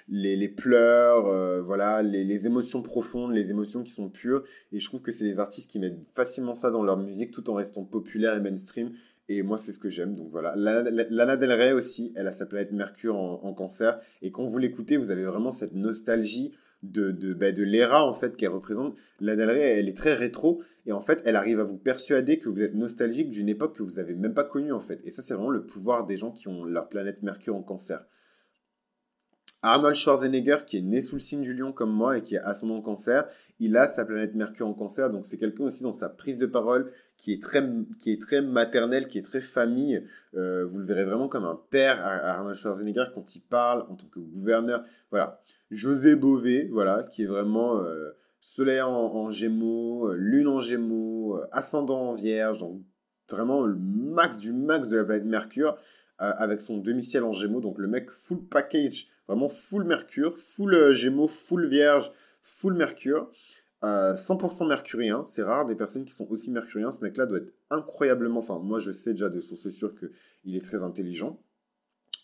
les, 0.08 0.48
pleurs, 0.48 1.26
euh, 1.26 1.60
voilà, 1.60 2.02
les, 2.02 2.46
émotions 2.46 2.82
profondes, 2.82 3.32
les 3.32 3.50
émotions 3.50 3.82
qui 3.82 3.92
sont 3.92 4.08
pures. 4.08 4.44
Et 4.72 4.80
je 4.80 4.86
trouve 4.86 5.02
que 5.02 5.12
c'est 5.12 5.24
des 5.24 5.38
artistes 5.38 5.70
qui 5.70 5.78
mettent 5.78 6.00
facilement 6.14 6.54
ça 6.54 6.70
dans 6.70 6.82
leur 6.82 6.96
musique 6.96 7.30
tout 7.30 7.48
en 7.50 7.54
restant 7.54 7.84
populaire 7.84 8.34
et 8.36 8.40
mainstream. 8.40 8.92
Et 9.28 9.42
moi, 9.42 9.58
c'est 9.58 9.72
ce 9.72 9.78
que 9.78 9.88
j'aime. 9.88 10.14
Donc 10.14 10.30
voilà. 10.30 10.54
Lana 10.56 11.36
Del 11.36 11.52
Rey 11.52 11.72
aussi, 11.72 12.12
elle 12.16 12.26
a 12.26 12.32
sa 12.32 12.46
planète 12.46 12.72
Mercure 12.72 13.16
en, 13.16 13.54
cancer. 13.54 14.00
Et 14.20 14.30
quand 14.30 14.44
vous 14.44 14.58
l'écoutez, 14.58 14.96
vous 14.96 15.10
avez 15.10 15.24
vraiment 15.24 15.50
cette 15.50 15.74
nostalgie 15.74 16.52
de, 16.82 17.12
de, 17.12 17.32
bah, 17.32 17.52
de 17.52 17.62
l'ERA 17.62 18.04
en 18.04 18.12
fait 18.12 18.36
qu'elle 18.36 18.50
représente. 18.50 18.96
Lana 19.20 19.46
Del 19.46 19.50
Rey, 19.56 19.78
elle 19.78 19.88
est 19.88 19.96
très 19.96 20.14
rétro. 20.14 20.62
Et 20.86 20.92
en 20.92 21.00
fait, 21.00 21.22
elle 21.24 21.36
arrive 21.36 21.60
à 21.60 21.64
vous 21.64 21.76
persuader 21.76 22.38
que 22.38 22.48
vous 22.48 22.62
êtes 22.62 22.74
nostalgique 22.74 23.30
d'une 23.30 23.48
époque 23.48 23.76
que 23.76 23.82
vous 23.82 23.96
n'avez 23.96 24.14
même 24.14 24.34
pas 24.34 24.44
connue 24.44 24.72
en 24.72 24.80
fait. 24.80 25.00
Et 25.04 25.10
ça, 25.10 25.22
c'est 25.22 25.34
vraiment 25.34 25.50
le 25.50 25.64
pouvoir 25.64 26.06
des 26.06 26.16
gens 26.16 26.32
qui 26.32 26.48
ont 26.48 26.64
leur 26.64 26.88
planète 26.88 27.22
Mercure 27.22 27.54
en 27.54 27.62
cancer. 27.62 28.04
Arnold 29.62 29.94
Schwarzenegger, 29.94 30.58
qui 30.66 30.78
est 30.78 30.82
né 30.82 31.00
sous 31.00 31.14
le 31.14 31.20
signe 31.20 31.42
du 31.42 31.54
lion 31.54 31.72
comme 31.72 31.92
moi 31.92 32.18
et 32.18 32.22
qui 32.22 32.34
est 32.34 32.40
ascendant 32.40 32.80
cancer, 32.80 33.28
il 33.60 33.76
a 33.76 33.86
sa 33.86 34.04
planète 34.04 34.34
Mercure 34.34 34.66
en 34.66 34.74
cancer. 34.74 35.08
Donc 35.08 35.24
c'est 35.24 35.38
quelqu'un 35.38 35.64
aussi 35.64 35.84
dans 35.84 35.92
sa 35.92 36.08
prise 36.08 36.36
de 36.36 36.46
parole 36.46 36.90
qui 37.16 37.32
est 37.32 37.40
très, 37.40 37.64
qui 38.00 38.12
est 38.12 38.20
très 38.20 38.42
maternel, 38.42 39.06
qui 39.06 39.18
est 39.18 39.22
très 39.22 39.40
famille. 39.40 40.04
Euh, 40.34 40.66
vous 40.66 40.78
le 40.78 40.84
verrez 40.84 41.04
vraiment 41.04 41.28
comme 41.28 41.44
un 41.44 41.60
père, 41.70 42.04
Arnold 42.04 42.56
Schwarzenegger, 42.56 43.06
quand 43.14 43.36
il 43.36 43.40
parle 43.40 43.82
en 43.82 43.94
tant 43.94 44.08
que 44.08 44.18
gouverneur. 44.18 44.84
Voilà. 45.10 45.40
José 45.70 46.16
Bové, 46.16 46.68
voilà, 46.70 47.04
qui 47.04 47.22
est 47.22 47.26
vraiment 47.26 47.78
euh, 47.78 48.10
soleil 48.40 48.82
en, 48.82 49.30
gémeaux, 49.30 50.08
euh, 50.08 50.16
lune 50.16 50.48
en 50.48 50.58
gémeaux, 50.58 51.40
ascendant 51.52 52.10
en 52.10 52.14
vierge. 52.14 52.58
Donc 52.58 52.82
vraiment 53.30 53.62
le 53.62 53.76
max 53.76 54.38
du 54.38 54.52
max 54.52 54.88
de 54.88 54.98
la 54.98 55.04
planète 55.04 55.24
Mercure 55.24 55.78
avec 56.18 56.60
son 56.60 56.78
demi-ciel 56.78 57.24
en 57.24 57.32
gémeaux. 57.32 57.60
Donc 57.60 57.78
le 57.78 57.88
mec 57.88 58.10
full 58.10 58.44
package 58.44 59.08
Vraiment 59.32 59.48
full 59.48 59.84
Mercure, 59.84 60.38
full 60.38 60.74
euh, 60.74 60.92
Gémeaux, 60.92 61.26
full 61.26 61.66
Vierge, 61.66 62.12
full 62.42 62.74
Mercure. 62.74 63.30
100% 63.82 64.64
euh, 64.64 64.66
mercurien, 64.68 65.24
c'est 65.26 65.42
rare 65.42 65.64
des 65.64 65.74
personnes 65.74 66.04
qui 66.04 66.12
sont 66.12 66.26
aussi 66.30 66.50
mercuriens. 66.50 66.92
Ce 66.92 67.00
mec-là 67.00 67.24
doit 67.24 67.38
être 67.38 67.54
incroyablement. 67.70 68.40
Enfin, 68.40 68.58
moi 68.58 68.78
je 68.78 68.92
sais 68.92 69.12
déjà 69.12 69.30
de 69.30 69.40
source 69.40 69.70
sûre 69.70 69.94
qu'il 69.94 70.54
est 70.54 70.60
très 70.60 70.82
intelligent, 70.82 71.42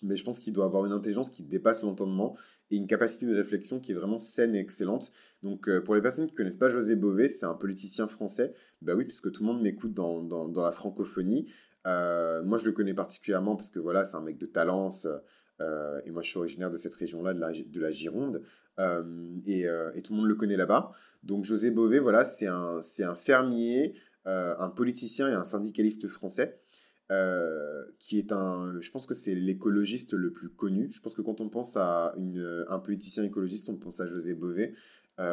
mais 0.03 0.17
je 0.17 0.23
pense 0.23 0.39
qu'il 0.39 0.53
doit 0.53 0.67
avoir 0.67 0.85
une 0.85 0.93
intelligence 0.93 1.31
qui 1.31 1.43
dépasse 1.43 1.83
l'entendement 1.83 2.37
et 2.71 2.77
une 2.77 2.87
capacité 2.87 3.25
de 3.25 3.35
réflexion 3.35 3.81
qui 3.81 3.93
est 3.93 3.95
vraiment 3.95 4.19
saine 4.19 4.55
et 4.55 4.61
excellente. 4.61 5.11
Donc, 5.43 5.67
euh, 5.67 5.81
pour 5.81 5.95
les 5.95 6.03
personnes 6.03 6.27
qui 6.27 6.33
ne 6.33 6.37
connaissent 6.37 6.59
pas 6.59 6.69
José 6.69 6.95
Bové, 6.95 7.29
c'est 7.29 7.47
un 7.47 7.55
politicien 7.55 8.07
français. 8.07 8.53
Bah 8.83 8.95
oui, 8.95 9.07
puisque 9.07 9.33
tout 9.33 9.43
le 9.43 9.47
monde 9.47 9.63
m'écoute 9.63 9.95
dans, 9.95 10.53
la 10.55 10.73
francophonie. 10.73 11.51
moi, 11.87 12.59
je 12.59 12.67
le 12.67 12.73
connais 12.73 12.95
particulièrement 12.95 13.57
parce 13.57 13.71
que 13.71 13.79
voilà, 13.79 14.05
c'est 14.05 14.17
un 14.17 14.21
mec 14.21 14.37
de 14.37 14.47
talent. 14.47 14.91
Euh, 15.61 16.01
et 16.05 16.11
moi, 16.11 16.23
je 16.23 16.29
suis 16.29 16.39
originaire 16.39 16.71
de 16.71 16.77
cette 16.77 16.95
région-là, 16.95 17.35
de 17.35 17.41
la, 17.41 17.53
de 17.53 17.81
la 17.81 17.91
Gironde. 17.91 18.43
Euh, 18.79 19.03
euh, 19.49 19.91
et, 19.95 20.03
tout 20.03 20.13
le 20.13 20.19
monde 20.19 20.29
le 20.29 20.35
connaît 20.35 20.57
là-bas. 20.57 20.93
Donc, 21.23 21.45
José 21.45 21.71
Bové, 21.71 21.99
voilà, 21.99 22.25
c'est 22.25 22.47
un, 22.47 22.81
fermier, 23.17 23.95
un 24.25 24.71
politicien 24.71 25.29
et 25.29 25.35
un 25.35 25.45
syndicaliste 25.45 26.07
français. 26.09 26.61
qui 27.99 28.19
est 28.19 28.33
un, 28.33 28.81
je 28.81 28.91
pense 28.91 29.07
que 29.07 29.15
c'est 29.15 29.35
l'écologiste 29.35 30.13
le 30.13 30.33
plus 30.33 30.49
connu. 30.49 30.91
Je 30.93 31.01
pense 31.01 31.15
que 31.15 31.23
quand 31.23 31.41
on 31.41 31.49
pense 31.49 31.77
à 31.77 32.15
un 32.17 32.79
politicien 32.79 33.25
écologiste, 33.25 33.69
on 33.69 33.77
pense 33.77 34.01
à 34.01 34.07
José 34.07 34.35
Bové 34.35 34.75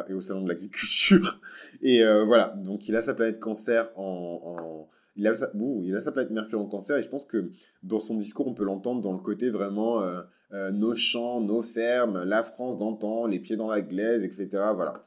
et 0.08 0.14
au 0.14 0.20
salon 0.20 0.42
de 0.42 0.48
l'agriculture. 0.48 1.40
Et 1.82 2.02
voilà, 2.24 2.48
donc 2.56 2.88
il 2.88 2.96
a 2.96 3.02
sa 3.02 3.14
planète 3.14 3.38
cancer 3.38 3.90
en, 3.96 4.88
il 5.16 5.26
a, 5.26 5.34
sa, 5.34 5.50
il 5.82 5.94
a 5.94 6.00
sa 6.00 6.12
planète 6.12 6.30
Mercure 6.30 6.60
en 6.60 6.66
cancer 6.66 6.96
et 6.96 7.02
je 7.02 7.08
pense 7.08 7.24
que 7.24 7.50
dans 7.82 8.00
son 8.00 8.14
discours, 8.14 8.46
on 8.46 8.54
peut 8.54 8.64
l'entendre 8.64 9.00
dans 9.00 9.12
le 9.12 9.18
côté 9.18 9.50
vraiment 9.50 10.02
euh, 10.02 10.22
euh, 10.52 10.70
nos 10.70 10.94
champs, 10.94 11.40
nos 11.40 11.62
fermes, 11.62 12.22
la 12.24 12.42
France 12.42 12.76
d'antan, 12.76 13.26
les 13.26 13.38
pieds 13.38 13.56
dans 13.56 13.68
la 13.68 13.80
glaise, 13.80 14.24
etc. 14.24 14.48
Voilà. 14.74 15.04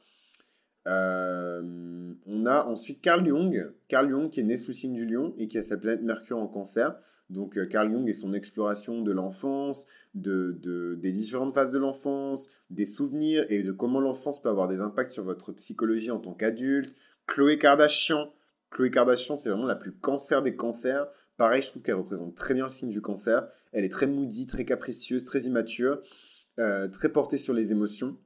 Euh, 0.88 2.12
on 2.26 2.46
a 2.46 2.64
ensuite 2.64 3.00
Carl 3.00 3.26
Jung, 3.26 3.72
Carl 3.88 4.08
Jung 4.08 4.30
qui 4.30 4.40
est 4.40 4.44
né 4.44 4.56
sous 4.56 4.70
le 4.70 4.74
signe 4.74 4.94
du 4.94 5.06
lion 5.06 5.34
et 5.38 5.46
qui 5.46 5.58
a 5.58 5.62
sa 5.62 5.76
planète 5.76 6.02
Mercure 6.02 6.38
en 6.38 6.48
cancer. 6.48 6.96
Donc 7.28 7.64
Carl 7.68 7.92
Jung 7.92 8.08
et 8.08 8.14
son 8.14 8.32
exploration 8.32 9.02
de 9.02 9.12
l'enfance, 9.12 9.86
de, 10.14 10.96
des 11.00 11.12
différentes 11.12 11.54
phases 11.54 11.70
de 11.70 11.78
l'enfance, 11.78 12.48
des 12.70 12.86
souvenirs 12.86 13.46
et 13.50 13.62
de 13.62 13.70
comment 13.70 14.00
l'enfance 14.00 14.42
peut 14.42 14.48
avoir 14.48 14.66
des 14.66 14.80
impacts 14.80 15.12
sur 15.12 15.22
votre 15.22 15.52
psychologie 15.52 16.10
en 16.10 16.18
tant 16.18 16.34
qu'adulte. 16.34 16.92
Chloé 17.26 17.58
Kardashian, 17.58 18.32
Chloé 18.70 18.90
Kardashian, 18.90 19.36
c'est 19.36 19.48
vraiment 19.48 19.66
la 19.66 19.76
plus 19.76 19.92
cancer 19.92 20.42
des 20.42 20.56
cancers. 20.56 21.06
Pareil, 21.36 21.62
je 21.62 21.68
trouve 21.68 21.82
qu'elle 21.82 21.96
représente 21.96 22.34
très 22.34 22.54
bien 22.54 22.64
le 22.64 22.70
signe 22.70 22.90
du 22.90 23.00
cancer. 23.00 23.48
Elle 23.72 23.84
est 23.84 23.90
très 23.90 24.06
moody, 24.06 24.46
très 24.46 24.64
capricieuse, 24.64 25.24
très 25.24 25.42
immature, 25.42 26.02
euh, 26.58 26.88
très 26.88 27.08
portée 27.08 27.38
sur 27.38 27.54
les 27.54 27.72
émotions. 27.72 28.18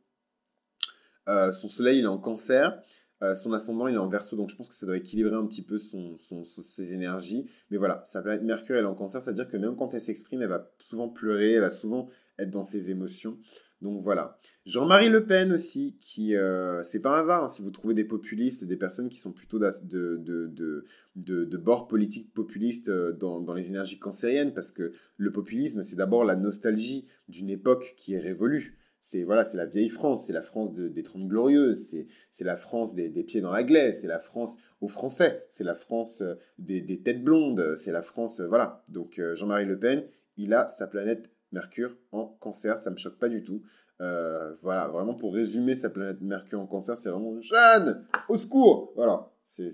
Euh, 1.29 1.53
son 1.53 1.69
soleil, 1.69 1.99
il 1.99 2.05
est 2.05 2.09
en 2.09 2.19
cancer. 2.19 2.83
Euh, 3.23 3.35
son 3.35 3.53
ascendant, 3.53 3.87
il 3.87 3.95
est 3.95 3.99
en 3.99 4.09
verso, 4.09 4.37
donc 4.37 4.51
je 4.51 4.57
pense 4.57 4.69
que 4.69 4.75
ça 4.75 4.85
doit 4.85 4.97
équilibrer 4.97 5.35
un 5.35 5.47
petit 5.47 5.63
peu 5.63 5.79
ses 5.79 6.93
énergies. 6.93 7.49
Mais 7.71 7.79
voilà, 7.79 8.03
va 8.15 8.35
être 8.35 8.43
Mercure, 8.43 8.77
elle 8.77 8.85
est 8.85 8.89
en 8.89 8.95
cancer, 8.95 9.23
c'est-à-dire 9.23 9.49
que 9.49 9.57
même 9.57 9.77
quand 9.77 9.95
elle 9.95 10.01
s'exprime, 10.01 10.43
elle 10.43 10.49
va 10.49 10.71
souvent 10.79 11.09
pleurer, 11.09 11.53
elle 11.53 11.61
va 11.61 11.71
souvent 11.71 12.11
être 12.39 12.51
dans 12.51 12.63
ses 12.63 12.91
émotions. 12.91 13.39
Donc 13.85 14.01
voilà. 14.01 14.39
Jean-Marie 14.65 15.11
Le 15.11 15.27
Pen 15.27 15.53
aussi, 15.53 15.99
qui, 16.01 16.35
euh, 16.35 16.83
c'est 16.83 17.01
pas 17.01 17.19
un 17.19 17.21
hasard, 17.21 17.45
hein, 17.45 17.49
si 17.49 17.61
vous 17.61 17.71
trouvez 17.71 17.93
des 17.93 18.07
populistes, 18.07 18.65
des 18.65 18.79
personnes 18.79 19.11
qui 19.11 19.19
sont 19.19 19.31
plutôt 19.31 19.59
de, 19.59 19.69
de, 19.83 20.47
de, 20.47 21.45
de, 21.45 21.57
bord 21.59 21.87
politique 21.87 22.33
populiste 22.33 22.89
euh, 22.89 23.13
dans, 23.13 23.53
les 23.53 23.69
énergies 23.69 23.99
cancériennes, 23.99 24.55
parce 24.55 24.71
que 24.71 24.93
le 25.19 25.33
populisme, 25.33 25.83
c'est 25.83 25.97
d'abord 25.97 26.25
la 26.25 26.35
nostalgie 26.35 27.05
d'une 27.29 27.51
époque 27.51 27.93
qui 27.99 28.15
est 28.15 28.19
révolue. 28.19 28.79
C'est 29.01 29.23
voilà, 29.23 29.45
c'est 29.45 29.59
la 29.59 29.67
vieille 29.67 29.91
France, 29.91 30.25
c'est 30.27 30.33
la 30.33 30.41
France 30.41 30.73
des 30.73 31.03
Trente 31.03 31.29
Glorieuses, 31.29 31.95
c'est 32.31 32.45
la 32.45 32.57
France 32.57 32.95
des, 32.95 33.11
pieds 33.23 33.43
dans 33.43 33.53
la 33.53 33.65
glaise, 33.65 33.99
c'est 34.01 34.07
la 34.07 34.19
France 34.19 34.57
aux 34.81 34.89
Français, 34.89 35.45
c'est 35.51 35.63
la 35.63 35.75
France 35.75 36.23
euh, 36.23 36.37
des, 36.57 37.03
têtes 37.03 37.23
blondes, 37.23 37.77
c'est 37.77 37.93
la 37.93 38.01
France, 38.01 38.41
voilà. 38.41 38.83
Donc 38.89 39.21
Jean-Marie 39.35 39.67
Le 39.67 39.79
Pen, 39.79 40.05
il 40.39 40.55
a 40.55 40.69
sa 40.69 40.87
planète 40.87 41.34
Mercure 41.55 41.97
en 42.13 42.27
cancer, 42.41 42.79
ça 42.79 42.91
me 42.91 42.97
choque 42.97 43.19
pas 43.19 43.29
du 43.29 43.43
tout. 43.43 43.63
Euh, 44.01 44.55
voilà, 44.61 44.89
vraiment 44.89 45.15
pour 45.15 45.33
résumer 45.33 45.75
sa 45.75 45.89
planète 45.89 46.21
Mercure 46.21 46.61
en 46.61 46.67
cancer, 46.67 46.97
c'est 46.97 47.09
vraiment 47.09 47.41
Jeanne, 47.41 48.05
au 48.29 48.37
secours 48.37 48.93
Voilà, 48.97 49.31
c'est 49.47 49.71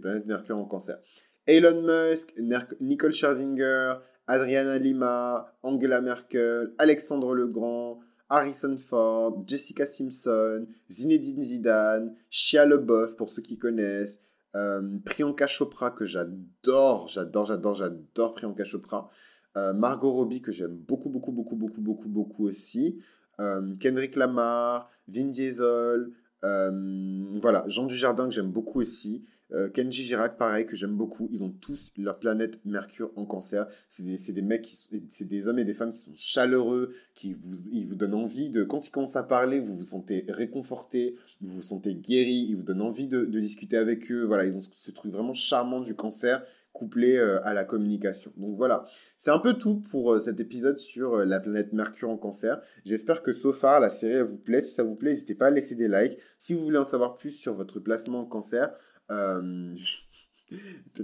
planète 0.00 0.26
Mercure 0.26 0.58
en 0.58 0.64
cancer. 0.64 0.98
Elon 1.46 1.82
Musk, 1.82 2.34
Nicole 2.80 3.12
Scherzinger, 3.12 3.94
Adriana 4.26 4.78
Lima, 4.78 5.54
Angela 5.62 6.00
Merkel, 6.00 6.74
Alexandre 6.78 7.34
Legrand, 7.34 8.00
Harrison 8.28 8.76
Ford, 8.78 9.44
Jessica 9.46 9.86
Simpson, 9.86 10.66
Zinedine 10.90 11.42
Zidane, 11.42 12.16
Shia 12.30 12.64
LeBeouf 12.66 13.16
pour 13.16 13.30
ceux 13.30 13.42
qui 13.42 13.58
connaissent, 13.58 14.18
euh, 14.56 14.98
Priyanka 15.04 15.46
Chopra 15.46 15.90
que 15.90 16.04
j'adore, 16.04 17.08
j'adore, 17.08 17.46
j'adore, 17.46 17.74
j'adore 17.74 18.34
Priyanka 18.34 18.64
Chopra. 18.64 19.10
Euh, 19.56 19.72
Margot 19.72 20.12
Robbie, 20.12 20.42
que 20.42 20.52
j'aime 20.52 20.76
beaucoup, 20.76 21.08
beaucoup, 21.08 21.32
beaucoup, 21.32 21.56
beaucoup, 21.56 21.80
beaucoup, 21.80 22.08
beaucoup 22.08 22.48
aussi. 22.48 22.98
Euh, 23.40 23.74
Kendrick 23.78 24.16
Lamar, 24.16 24.90
Vin 25.08 25.26
Diesel. 25.26 26.10
Euh, 26.44 27.24
voilà, 27.40 27.64
Jean 27.68 27.86
Dujardin, 27.86 28.28
que 28.28 28.34
j'aime 28.34 28.50
beaucoup 28.50 28.80
aussi. 28.80 29.24
Kenji 29.72 30.02
Girac, 30.02 30.36
pareil, 30.36 30.66
que 30.66 30.74
j'aime 30.74 30.96
beaucoup. 30.96 31.28
Ils 31.30 31.44
ont 31.44 31.50
tous 31.50 31.92
leur 31.96 32.18
planète 32.18 32.58
Mercure 32.64 33.12
en 33.14 33.24
cancer. 33.24 33.68
C'est 33.88 34.02
des, 34.02 34.42
mecs, 34.42 34.68
c'est 35.08 35.24
des 35.24 35.46
hommes 35.46 35.60
et 35.60 35.64
des 35.64 35.74
femmes 35.74 35.92
qui 35.92 36.00
sont 36.00 36.14
chaleureux, 36.16 36.92
qui 37.14 37.34
vous, 37.34 37.60
ils 37.70 37.86
vous 37.86 37.94
donnent 37.94 38.14
envie 38.14 38.50
de. 38.50 38.64
Quand 38.64 38.84
ils 38.84 38.90
commencent 38.90 39.14
à 39.14 39.22
parler, 39.22 39.60
vous 39.60 39.76
vous 39.76 39.84
sentez 39.84 40.24
réconforté, 40.28 41.14
vous 41.40 41.54
vous 41.54 41.62
sentez 41.62 41.94
guéri, 41.94 42.46
ils 42.48 42.56
vous 42.56 42.64
donnent 42.64 42.82
envie 42.82 43.06
de, 43.06 43.24
de 43.24 43.38
discuter 43.38 43.76
avec 43.76 44.10
eux. 44.10 44.24
Voilà, 44.24 44.44
ils 44.44 44.56
ont 44.56 44.62
ce 44.76 44.90
truc 44.90 45.12
vraiment 45.12 45.34
charmant 45.34 45.80
du 45.80 45.94
cancer 45.94 46.42
couplé 46.74 47.16
euh, 47.16 47.40
à 47.44 47.54
la 47.54 47.64
communication. 47.64 48.32
Donc 48.36 48.54
voilà, 48.56 48.84
c'est 49.16 49.30
un 49.30 49.38
peu 49.38 49.54
tout 49.54 49.80
pour 49.90 50.12
euh, 50.12 50.18
cet 50.18 50.40
épisode 50.40 50.78
sur 50.78 51.14
euh, 51.14 51.24
la 51.24 51.40
planète 51.40 51.72
Mercure 51.72 52.10
en 52.10 52.18
cancer. 52.18 52.60
J'espère 52.84 53.22
que 53.22 53.32
so 53.32 53.54
far, 53.54 53.80
la 53.80 53.88
série 53.88 54.22
vous 54.22 54.36
plaît. 54.36 54.60
Si 54.60 54.74
ça 54.74 54.82
vous 54.82 54.96
plaît, 54.96 55.10
n'hésitez 55.10 55.36
pas 55.36 55.46
à 55.46 55.50
laisser 55.50 55.76
des 55.76 55.88
likes. 55.88 56.18
Si 56.38 56.52
vous 56.52 56.62
voulez 56.62 56.78
en 56.78 56.84
savoir 56.84 57.16
plus 57.16 57.30
sur 57.30 57.54
votre 57.54 57.80
placement 57.80 58.20
en 58.20 58.26
cancer, 58.26 58.74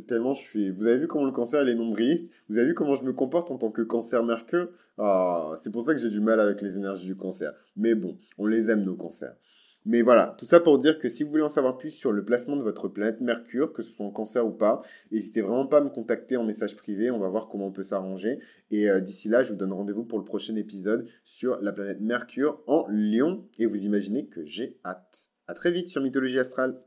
tellement 0.09 0.35
je 0.35 0.42
suis... 0.42 0.70
Vous 0.70 0.87
avez 0.87 0.98
vu 0.98 1.06
comment 1.06 1.24
le 1.24 1.33
cancer 1.33 1.66
est 1.66 1.74
nombriliste? 1.74 2.33
Vous 2.48 2.59
avez 2.59 2.66
vu 2.66 2.74
comment 2.74 2.94
je 2.96 3.04
me 3.04 3.12
comporte 3.12 3.50
en 3.52 3.56
tant 3.56 3.70
que 3.70 3.83
cancer 3.83 4.24
Mercure? 4.24 4.68
Ah, 4.98 5.52
C'est 5.62 5.70
pour 5.70 5.83
ça 5.83 5.94
que 5.94 6.00
j'ai 6.00 6.11
du 6.11 6.20
mal 6.20 6.40
avec 6.40 6.61
les 6.62 6.76
énergies 6.76 7.06
du 7.06 7.16
cancer. 7.16 7.52
Mais 7.76 7.94
bon, 7.94 8.18
on 8.38 8.46
les 8.46 8.70
aime 8.70 8.83
nos 8.83 8.96
cancers. 8.96 9.37
Mais 9.90 10.03
voilà, 10.03 10.37
tout 10.38 10.44
ça 10.44 10.61
pour 10.61 10.79
dire 10.79 11.00
que 11.00 11.09
si 11.09 11.24
vous 11.24 11.31
voulez 11.31 11.42
en 11.42 11.48
savoir 11.48 11.76
plus 11.76 11.90
sur 11.90 12.12
le 12.12 12.24
placement 12.24 12.55
de 12.55 12.62
votre 12.62 12.87
planète 12.87 13.20
Mercure, 13.20 13.72
que 13.72 13.83
ce 13.83 13.90
soit 13.90 14.07
en 14.07 14.12
cancer 14.12 14.46
ou 14.46 14.53
pas, 14.53 14.83
n'hésitez 15.11 15.40
vraiment 15.40 15.66
pas 15.66 15.79
à 15.79 15.81
me 15.81 15.88
contacter 15.88 16.37
en 16.37 16.44
message 16.44 16.76
privé, 16.76 17.11
on 17.11 17.18
va 17.18 17.29
voir 17.29 17.48
comment 17.48 17.66
on 17.66 17.72
peut 17.72 17.83
s'arranger. 17.83 18.38
Et 18.70 18.88
euh, 18.88 19.00
d'ici 19.00 19.29
là, 19.29 19.42
je 19.42 19.50
vous 19.50 19.57
donne 19.57 19.72
rendez-vous 19.72 20.05
pour 20.05 20.20
le 20.20 20.24
prochain 20.24 20.55
épisode 20.55 21.09
sur 21.24 21.61
la 21.61 21.72
planète 21.72 22.00
Mercure 22.00 22.62
en 22.68 22.87
Lion. 22.88 23.48
Et 23.59 23.66
vous 23.66 23.85
imaginez 23.85 24.26
que 24.26 24.44
j'ai 24.44 24.79
hâte. 24.85 25.31
À 25.48 25.55
très 25.55 25.72
vite 25.72 25.88
sur 25.88 26.00
Mythologie 26.00 26.38
Astrale. 26.38 26.81